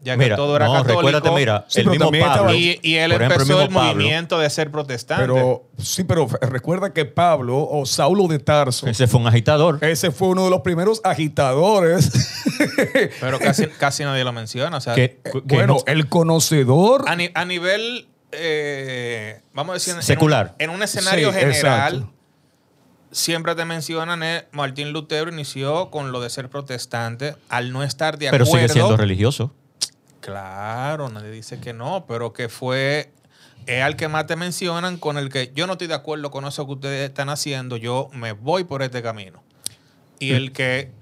[0.00, 1.00] Ya que Mira, todo era no, católico.
[1.00, 2.54] recuérdate, mira, Sí, el pero mismo Pablo.
[2.54, 5.24] y, y él ejemplo, empezó el, Pablo, movimiento de ser protestante.
[5.26, 9.78] Pero sí, pero recuerda que Pablo o Saulo de Tarso, Ese fue un agitador.
[9.84, 12.12] ese fue uno de los primeros agitadores.
[13.20, 14.76] pero casi, casi nadie lo menciona.
[14.76, 17.04] O sea, Que- que bueno, no- el conocedor.
[17.08, 20.54] a, ni- a nivel, eh, vamos a decir, en un- Secular.
[20.60, 22.12] En un, escenario Sí, general, exacto.
[23.10, 28.16] siempre te mencionan, eh, Martín Lutero inició con lo de ser protestante al no estar
[28.16, 28.68] de pero acuerdo.
[28.68, 29.52] sigue siendo religioso.
[30.28, 33.10] Claro, nadie dice que no, pero que fue
[33.64, 36.44] es al que más te mencionan con el que yo no estoy de acuerdo con
[36.44, 39.42] eso que ustedes están haciendo, yo me voy por este camino.
[40.18, 40.92] Y el que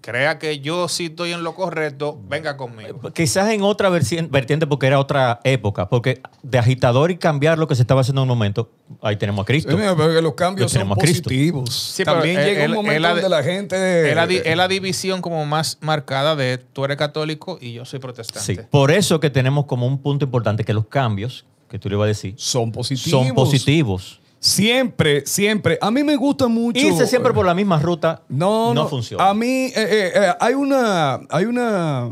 [0.00, 3.00] crea que yo sí estoy en lo correcto, venga conmigo.
[3.12, 5.88] Quizás en otra vertiente porque era otra época.
[5.88, 8.70] Porque de agitador y cambiar lo que se estaba haciendo en un momento,
[9.02, 9.72] ahí tenemos a Cristo.
[9.72, 11.74] Eh, mira, porque los cambios son positivos.
[11.74, 14.08] Sí, También él- llega él- un momento él de- donde la gente.
[14.10, 17.98] Es la, es la división como más marcada de tú eres católico y yo soy
[17.98, 18.62] protestante.
[18.62, 18.68] Sí.
[18.70, 22.04] Por eso que tenemos como un punto importante que los cambios, que tú le ibas
[22.06, 23.26] a decir, son positivos.
[23.26, 24.20] son positivos.
[24.40, 25.78] Siempre, siempre.
[25.82, 26.80] A mí me gusta mucho.
[26.80, 29.28] Irse siempre por la misma ruta No, no, no, funciona.
[29.28, 32.10] A mí eh, eh, eh, hay una, hay una,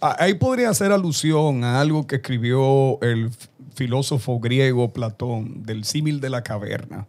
[0.00, 3.30] ahí podría hacer alusión a algo que escribió el
[3.74, 7.08] filósofo griego Platón del símil de la caverna.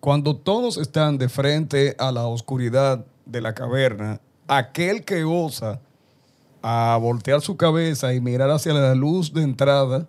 [0.00, 5.80] Cuando todos están de frente a la oscuridad de la caverna, aquel que osa
[6.62, 10.08] a voltear su cabeza y mirar hacia la luz de entrada,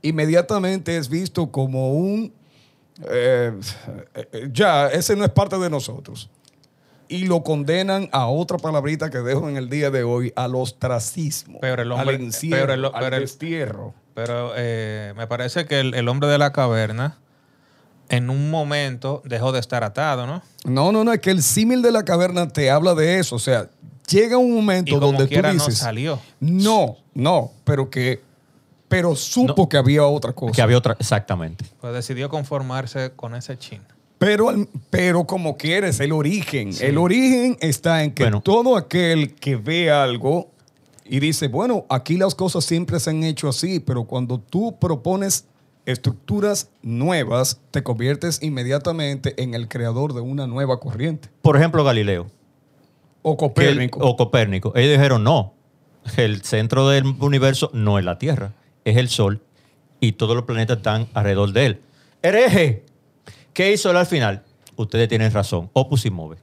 [0.00, 2.32] inmediatamente es visto como un
[3.08, 3.52] eh,
[4.14, 6.30] eh, ya, ese no es parte de nosotros.
[7.08, 11.58] Y lo condenan a otra palabrita que dejo en el día de hoy, al ostracismo,
[11.60, 13.94] Pero el hombre- al encierro, pero el- pero destierro.
[14.14, 17.18] Pero eh, me parece que el, el hombre de la caverna
[18.08, 20.42] en un momento dejó de estar atado, ¿no?
[20.64, 23.36] No, no, no, es que el símil de la caverna te habla de eso.
[23.36, 23.68] O sea,
[24.08, 25.78] llega un momento Y como donde tú quiera no dices.
[25.78, 26.20] salió.
[26.40, 28.22] No, no, pero que.
[28.88, 29.68] Pero supo No.
[29.68, 30.52] que había otra cosa.
[30.52, 31.64] Que había otra, exactamente.
[31.80, 33.80] Pues decidió conformarse con ese chin.
[34.18, 36.70] Pero, al- pero como quieres, el origen.
[36.80, 38.40] El origen está en que Bueno.
[38.42, 40.50] todo aquel que ve algo
[41.04, 45.46] y dice, bueno, aquí las cosas siempre se han hecho así, pero cuando tú propones
[45.86, 51.28] estructuras nuevas, te conviertes inmediatamente en el creador de una nueva corriente.
[51.42, 52.26] Por ejemplo, Galileo.
[53.22, 53.98] O Copérnico.
[54.00, 54.72] o Copérnico.
[54.76, 55.52] Ellos dijeron, no,
[56.16, 58.52] el centro del universo no es la Tierra,
[58.84, 59.40] es el Sol
[60.00, 61.80] y todos los planetas están alrededor de él.
[62.22, 62.84] ¡Hereje!
[63.52, 64.42] ¿Qué hizo él al final?
[64.76, 65.70] Ustedes tienen razón.
[65.72, 66.36] Opus y move.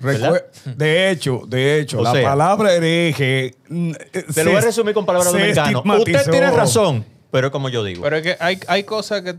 [0.00, 0.42] Recue-
[0.76, 3.54] de hecho, de hecho, O la sea, palabra hereje.
[3.68, 3.92] mm,
[4.34, 5.82] Te lo voy a resumir con palabras se dominicanas.
[5.98, 8.02] Usted tiene razón, pero es como yo digo.
[8.02, 9.34] Pero es que hay, hay cosas que,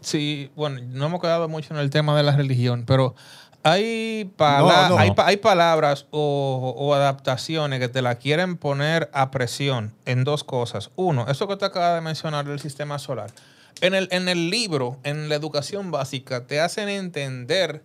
[0.00, 3.16] sí, bueno, no hemos quedado mucho en el tema de la religión, pero
[3.64, 4.98] hay, pala- No, no.
[4.98, 10.22] hay, pa- hay palabras o, o adaptaciones que te la quieren poner a presión en
[10.24, 10.90] dos cosas.
[10.96, 13.30] Uno, eso que te acaba de mencionar del sistema solar.
[13.80, 17.82] En el, en el libro, en la educación básica, te hacen entender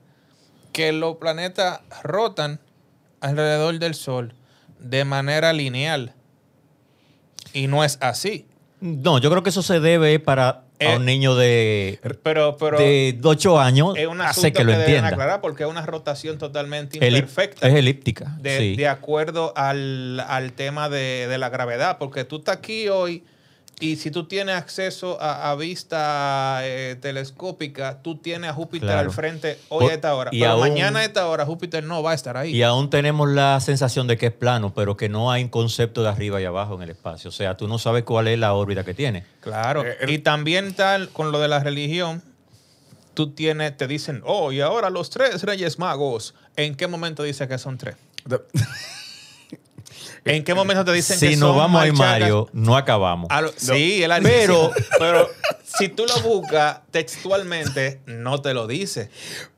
[0.73, 2.59] que los planetas rotan
[3.21, 4.35] alrededor del Sol
[4.79, 6.13] de manera lineal.
[7.53, 8.45] Y no es así.
[8.81, 12.77] no, yo creo que eso se debe para a Eh, un niño de, Pero, pero
[12.79, 15.09] de 8 años, es un hace que lo deben entienda.
[15.09, 17.67] aclarar porque es una rotación totalmente Elip- imperfecta.
[17.67, 18.37] es elíptica.
[18.39, 18.75] de, sí.
[18.75, 23.23] de acuerdo al, al tema de, de la gravedad, porque tú estás aquí hoy
[23.79, 29.09] y si tú tienes acceso a, a vista eh, telescópica, tú tienes a Júpiter Claro.
[29.09, 30.29] al frente hoy Por- a esta hora.
[30.33, 32.55] y Pero aún- mañana a esta hora Júpiter no va a estar ahí.
[32.55, 36.03] Y aún tenemos la sensación de que es plano, pero que no hay un concepto
[36.03, 37.29] de arriba y abajo en el espacio.
[37.29, 39.23] O sea, tú no sabes cuál es la órbita que tiene.
[39.41, 39.85] Claro.
[39.85, 42.21] Eh, el- y también tal con lo de la religión,
[43.13, 46.33] tú tienes, te dicen, oh, y ahora los tres reyes magos.
[46.55, 47.95] ¿En qué momento dice que son tres?
[50.29, 52.19] ¿En qué momento te dicen que Si son nos vamos ahí, marchangas?
[52.21, 53.27] Mario, no acabamos.
[53.29, 55.29] A lo- sí, él Pero- pero
[55.63, 59.09] si tú lo buscas textualmente, no te lo dice.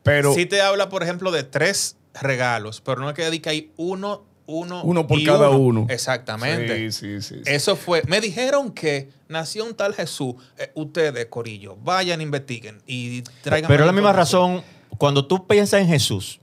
[0.03, 3.49] Pero Si te habla, por ejemplo, de tres regalos, pero no es que diga que
[3.49, 5.85] hay uno, uno, Uno por y cada uno.
[5.89, 6.91] Exactamente.
[6.91, 7.35] Sí, sí, sí.
[7.35, 7.41] sí.
[7.45, 8.01] Eso fue.
[8.07, 10.35] Me dijeron que nació un tal Jesús.
[10.57, 13.69] Eh, ustedes, Corillo, vayan, investiguen y traigan.
[13.69, 14.55] Pero más la misma información.
[14.57, 14.63] razón,
[14.97, 16.40] cuando tú piensas en Jesús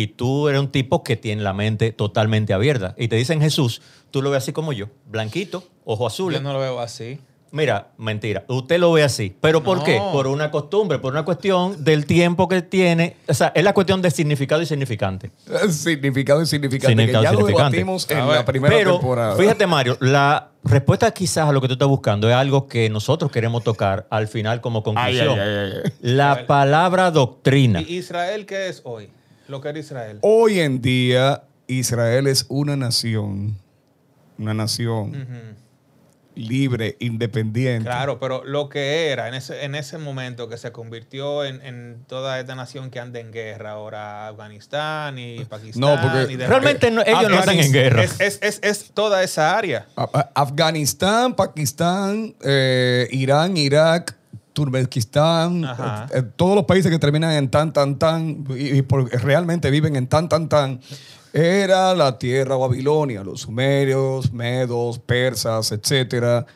[0.00, 3.82] y tú eres un tipo que tiene la mente totalmente abierta y te dicen Jesús,
[4.12, 6.32] tú lo ves así como yo, blanquito, ojo azul.
[6.32, 7.18] Yo no lo veo así.
[7.50, 9.34] Mira, mentira, usted lo ve así.
[9.40, 9.84] ¿Pero por No.
[9.84, 9.98] qué?
[10.12, 13.16] Por una costumbre, por una cuestión del tiempo que tiene.
[13.26, 15.30] O sea, es la cuestión de significado y significante.
[15.70, 16.88] Significado y significante.
[16.88, 19.36] Significado que ya lo debatimos en ver, la primera Pero, temporada.
[19.36, 23.32] fíjate, Mario, la respuesta quizás a lo que tú estás buscando es algo que nosotros
[23.32, 25.38] queremos tocar al final como conclusión.
[26.02, 27.80] La palabra doctrina.
[27.80, 29.08] ¿Y Israel qué es hoy?
[29.48, 30.18] Lo que era Israel.
[30.22, 33.56] Hoy en día, Israel es una nación,
[34.38, 35.56] una nación
[36.34, 37.84] libre, independiente.
[37.84, 42.04] Claro, pero lo que era en ese, en ese momento que se convirtió en, en
[42.06, 45.80] toda esta nación que anda en guerra ahora, Afganistán y Pakistán.
[45.80, 48.04] No, porque y Realmente no- ellos no Es- están en guerra.
[48.04, 49.88] Es, es- es- es toda esa área.
[50.34, 54.14] Afganistán, Pakistán, eh, Irán, Irak,
[54.62, 59.08] Turkmenistán, eh, eh, todos los países que terminan en tan, tan, tan, y, y por-
[59.22, 60.80] realmente viven en tan, tan, tan,
[61.32, 66.46] era la tierra Babilonia, los sumerios, medos, persas, etcétera.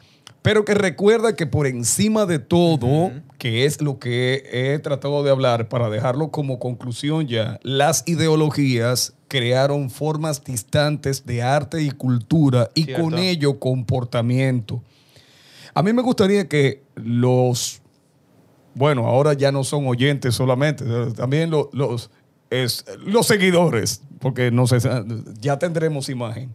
[0.43, 5.31] Pero que recuerda que por encima de todo, que es lo que he tratado de
[5.31, 12.71] hablar para dejarlo como conclusión ya, las ideologías crearon formas distantes de arte y cultura
[12.75, 13.05] y Cierto.
[13.05, 14.83] con ello comportamiento.
[15.75, 17.81] A mí me gustaría que los,
[18.75, 20.85] bueno, ahora ya no son oyentes solamente,
[21.17, 22.11] también lo- los,
[22.51, 24.79] es- los seguidores, porque no sé,
[25.41, 26.53] ya tendremos imagen.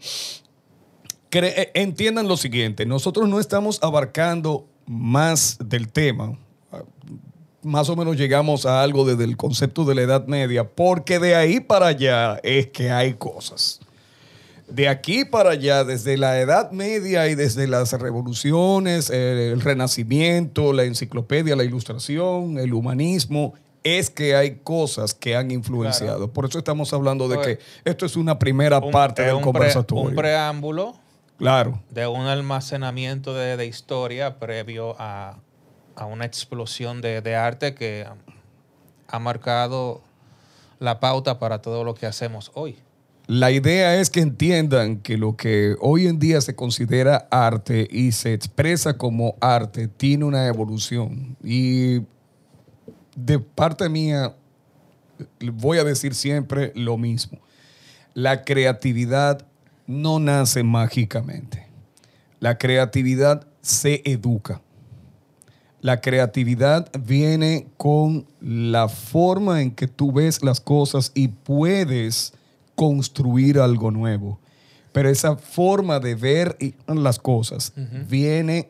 [1.29, 6.37] Cre- eh, entiendan lo siguiente, nosotros no estamos abarcando más del tema.
[7.63, 11.35] Más o menos llegamos a algo desde el concepto de la Edad Media, porque de
[11.35, 13.81] ahí para allá es que hay cosas.
[14.67, 20.73] De aquí para allá, desde la Edad Media y desde las revoluciones, eh, el Renacimiento,
[20.73, 23.53] la enciclopedia, la ilustración, el humanismo,
[23.83, 26.33] es que hay cosas que han influenciado.
[26.33, 27.59] Por eso estamos hablando de que
[27.89, 30.09] esto es una primera Un- parte del un pre- conversatorio.
[30.09, 30.95] un preámbulo
[31.37, 31.79] Claro.
[31.91, 35.37] de un almacenamiento de, de historia previo a,
[35.95, 38.05] a una explosión de, de arte que
[39.07, 40.01] ha marcado
[40.79, 42.77] la pauta para todo lo que hacemos hoy.
[43.27, 48.13] La idea es que entiendan que lo que hoy en día se considera arte y
[48.13, 51.35] se expresa como arte tiene una evolución.
[51.43, 52.03] Y
[53.17, 54.33] de parte mía,
[55.41, 57.39] voy a decir siempre lo mismo.
[58.13, 59.45] La creatividad
[59.87, 61.67] no nace mágicamente.
[62.39, 64.61] La creatividad se educa.
[65.81, 72.33] La creatividad viene con la forma en que tú ves las cosas y puedes
[72.77, 74.39] construir algo nuevo.
[74.93, 76.57] Pero esa forma de ver
[76.87, 77.73] las cosas
[78.07, 78.69] viene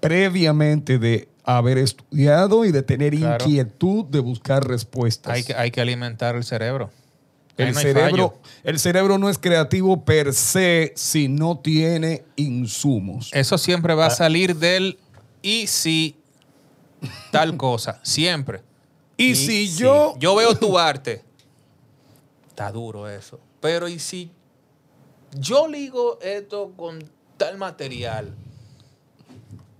[0.00, 3.44] previamente de haber estudiado y de tener Claro.
[3.44, 5.32] inquietud de buscar respuestas.
[5.32, 6.90] Hay que, hay que alimentar el cerebro.
[7.56, 13.30] El, no cerebro, el cerebro no es creativo per se si no tiene insumos.
[13.32, 14.98] Eso siempre va a salir del
[15.42, 16.16] y si
[17.32, 17.98] tal cosa.
[18.04, 18.60] Siempre.
[19.16, 21.24] y si yo, Yo veo tu arte.
[22.58, 23.38] Está duro eso.
[23.60, 24.32] Pero ¿y si
[25.38, 26.98] yo ligo esto con
[27.36, 28.34] tal material?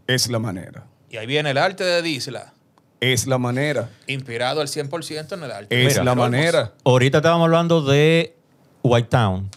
[0.07, 0.87] es la manera.
[1.11, 2.55] Y ahí viene el arte de Disla,
[3.01, 3.91] Es la manera.
[4.07, 5.75] inspirado al 100% en el arte.
[5.75, 6.73] de Es la manera.
[6.85, 8.37] Ahorita estábamos hablando de
[8.85, 9.51] White Town.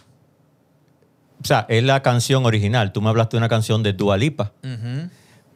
[1.40, 2.90] O sea, es la canción original.
[2.92, 4.50] Tú me hablaste de una canción de Dua Lipa.
[4.64, 5.10] Ujú.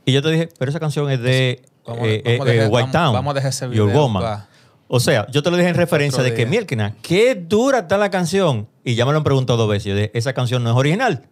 [0.04, 3.12] Y yo te dije, pero esa canción es de eh, eh, dejar- White vamos- Town.
[3.12, 4.44] vamos a dejar ese Your video Woman.
[4.88, 6.46] O sea, yo te lo dije en referencia de que.
[6.46, 8.68] Mielkina, qué dura está la canción.
[8.84, 9.86] Y ya me lo han preguntado dos veces.
[9.86, 11.24] Yo dije, esa canción no es original.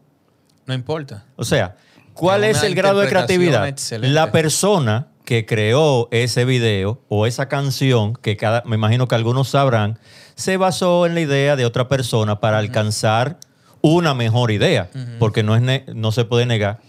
[0.66, 1.24] No importa.
[1.36, 1.76] O sea,
[2.14, 3.68] ¿cuál Es el grado de creatividad?
[3.68, 4.12] excelente.
[4.12, 9.48] La persona que creó ese video o esa canción, que cada, me imagino que algunos
[9.48, 9.98] sabrán,
[10.34, 13.38] se basó en la idea de otra persona para alcanzar
[13.80, 16.80] una mejor idea, porque no, es no se puede negar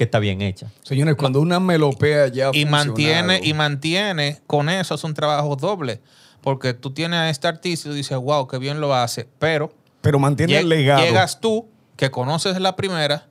[0.00, 0.72] que está bien hecha.
[0.82, 6.00] Señores, cuando una melopea ya y mantiene, y mantiene con eso, es un trabajo doble.
[6.40, 9.28] Porque tú tienes a este artista y dices, wow, qué bien lo hace.
[9.38, 11.02] Pero pero mantiene lle- el legado.
[11.04, 13.26] llegas tú, que conoces la primera,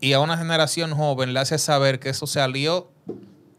[0.00, 2.88] y a una generación joven le haces saber que eso salió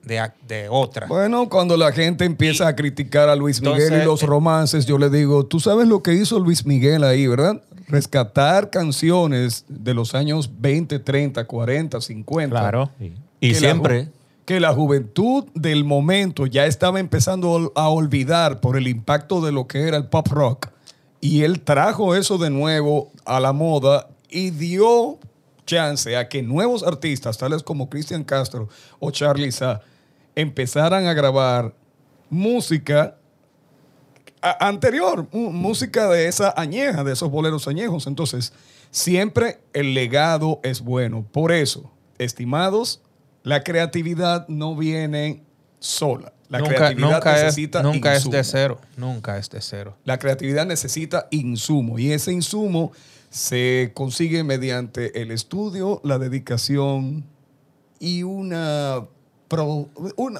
[0.04, 1.08] de, de otra.
[1.08, 4.26] Bueno, cuando la gente empieza Y- a criticar a Luis Miguel Entonces, y los eh,
[4.26, 7.62] romances, yo le digo, tú sabes lo que hizo Luis Miguel ahí, ¿verdad?
[7.94, 12.92] Rescatar canciones de los años 20, 30, 40, 50.
[13.40, 14.10] Y que la siempre,
[14.46, 19.68] que la juventud del momento ya estaba empezando a olvidar por el impacto de lo
[19.68, 20.70] que era el pop rock.
[21.22, 25.20] Y él trajo eso de nuevo a la moda y dio
[25.68, 28.70] chance a que nuevos artistas, tales como Cristian Castro
[29.00, 29.82] o Charlie Sa,
[30.34, 31.76] empezaran a grabar
[32.32, 33.18] música
[34.44, 38.06] a- anterior, música de esa añeja, de esos boleros añejos.
[38.08, 38.54] Entonces,
[38.92, 41.26] siempre el legado es bueno.
[41.32, 43.02] Por eso, estimados,
[43.44, 45.44] la creatividad no viene
[45.80, 46.34] sola.
[46.50, 48.80] La nunca creatividad nunca, es, necesita nunca es de cero.
[48.96, 49.98] Nunca es de cero.
[50.06, 52.92] La creatividad necesita insumo y ese insumo
[53.32, 57.26] se consigue mediante el estudio, la dedicación
[58.00, 59.08] y una,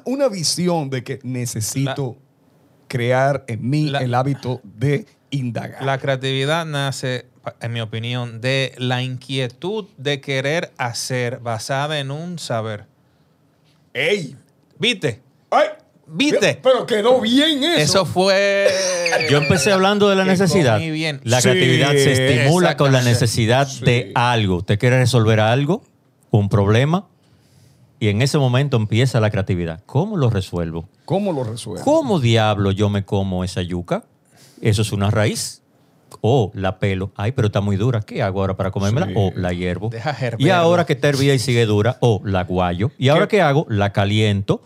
[0.06, 2.18] una visión de que necesito
[2.88, 5.84] crear en mí La- el hábito de indagar.
[5.84, 7.26] La creatividad nace,
[7.62, 12.86] en mi opinión, de la inquietud de querer hacer basada en un saber.
[13.94, 14.36] ¡Ey!
[14.80, 15.22] ¿Viste?
[15.52, 15.68] ¡Ay!
[16.06, 16.60] ¿Viste?
[16.62, 17.82] Pero quedó bien eso.
[17.82, 18.68] Eso fue.
[19.30, 20.76] yo empecé hablando de la necesidad.
[20.76, 21.22] comí bien.
[21.24, 22.12] La Sí, creatividad se
[22.42, 23.86] estimula con la necesidad Sí.
[23.86, 24.58] de algo.
[24.58, 25.84] Usted quiere resolver algo,
[26.30, 27.08] un problema,
[28.04, 29.80] y en ese momento empieza la creatividad.
[29.86, 30.90] ¿Cómo lo resuelvo?
[31.06, 31.86] ¿Cómo lo resuelvo?
[31.86, 34.04] ¿Cómo diablo yo me como esa yuca?
[34.60, 35.62] ¿Eso es una raíz?
[36.20, 37.14] O la pelo.
[37.16, 38.02] Ay, pero está muy dura.
[38.02, 39.06] ¿Qué hago ahora para comérmela?
[39.06, 39.14] Sí.
[39.16, 39.88] O la hiervo.
[39.88, 42.92] Deja Y ahora que está hervida y sigue dura, o la guayo.
[42.98, 43.66] ¿Y ahora qué hago?
[43.70, 44.62] La caliento.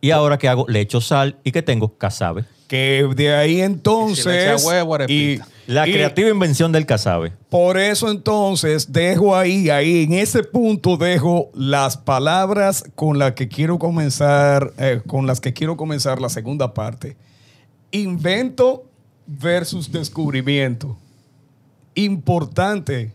[0.00, 0.66] Y ahora qué hago?
[0.68, 2.44] Le echo sal y que tengo casabe.
[2.68, 4.26] Que de ahí Y si le entonces.
[4.26, 5.40] echa huevo, y.
[5.66, 7.32] La y creativa invención del casabe.
[7.48, 13.46] por eso entonces dejo ahí, ahí, en ese punto dejo las palabras con las que
[13.46, 17.16] quiero comenzar, eh, con las que quiero comenzar la segunda parte.
[17.92, 18.84] Invento
[19.28, 20.96] versus descubrimiento.
[21.94, 23.12] Importante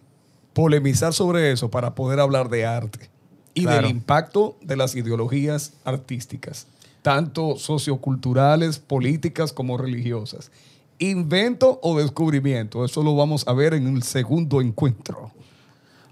[0.54, 3.10] polemizar sobre eso para poder hablar de arte
[3.54, 3.82] y Claro.
[3.82, 6.68] del impacto de las ideologías artísticas,
[7.06, 10.50] tanto socioculturales, políticas como religiosas.
[10.98, 15.30] Invento o descubrimiento, eso lo vamos a ver en el segundo encuentro.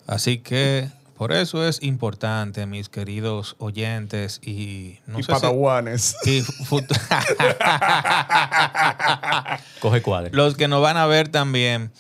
[0.06, 0.88] Así que
[1.18, 6.16] por eso es importante, mis queridos oyentes y no y sé si- padawanes.
[6.26, 6.86] y fut-
[9.82, 10.30] Coge cuadre.
[10.32, 11.92] los que nos van a ver también,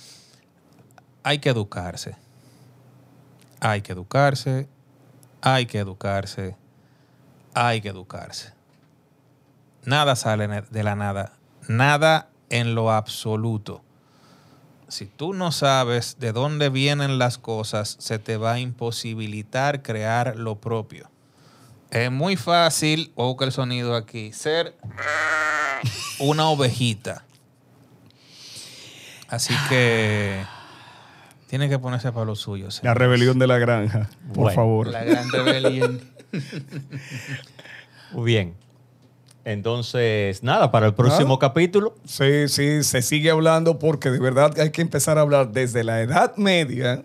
[1.23, 2.15] hay que educarse.
[3.59, 4.67] Hay que educarse,
[5.41, 6.55] hay que educarse,
[7.55, 8.53] hay que educarse.
[9.86, 11.34] Nada sale de la nada,
[11.67, 13.81] nada en lo absoluto.
[14.88, 20.36] Si tú no sabes de dónde vienen las cosas, se te va a imposibilitar crear
[20.38, 21.09] lo propio.
[21.89, 24.75] Es muy fácil, o que el sonido aquí, ser
[26.19, 27.23] una ovejita.
[29.29, 30.43] Así que
[31.47, 32.69] tiene que ponerse para lo suyo.
[32.84, 34.55] La rebelión de la granja, por Bueno.
[34.55, 34.88] favor.
[34.88, 36.01] La gran rebelión.
[38.11, 38.55] Muy bien.
[39.45, 41.39] Entonces, nada, para el próximo Nada.
[41.39, 41.95] capítulo.
[42.05, 46.01] Sí, sí, se sigue hablando porque de verdad hay que empezar a hablar desde la
[46.01, 47.03] Edad Media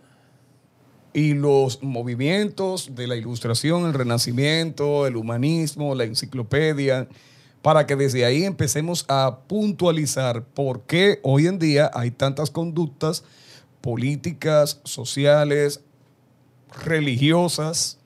[1.13, 7.09] y los movimientos de la ilustración, el renacimiento, el humanismo, la enciclopedia,
[7.61, 13.25] para que desde ahí empecemos a puntualizar por qué hoy en día hay tantas conductas
[13.81, 15.81] políticas, sociales,
[16.85, 17.98] religiosas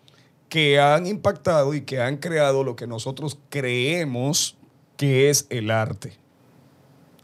[0.53, 4.59] que han impactado y que han creado lo que nosotros creemos
[4.99, 6.13] que es el arte.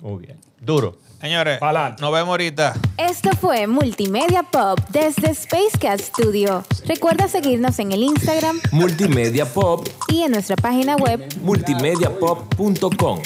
[0.00, 0.38] Muy bien.
[0.58, 0.96] Duro.
[1.20, 2.00] Señores, Pa'lante.
[2.00, 2.72] nos vemos ahorita.
[2.96, 6.64] Esto fue Multimedia Pop desde Space Cat Studio.
[6.86, 13.20] Recuerda seguirnos en el Instagram Multimedia Pop, y en nuestra página web multimediapop.com.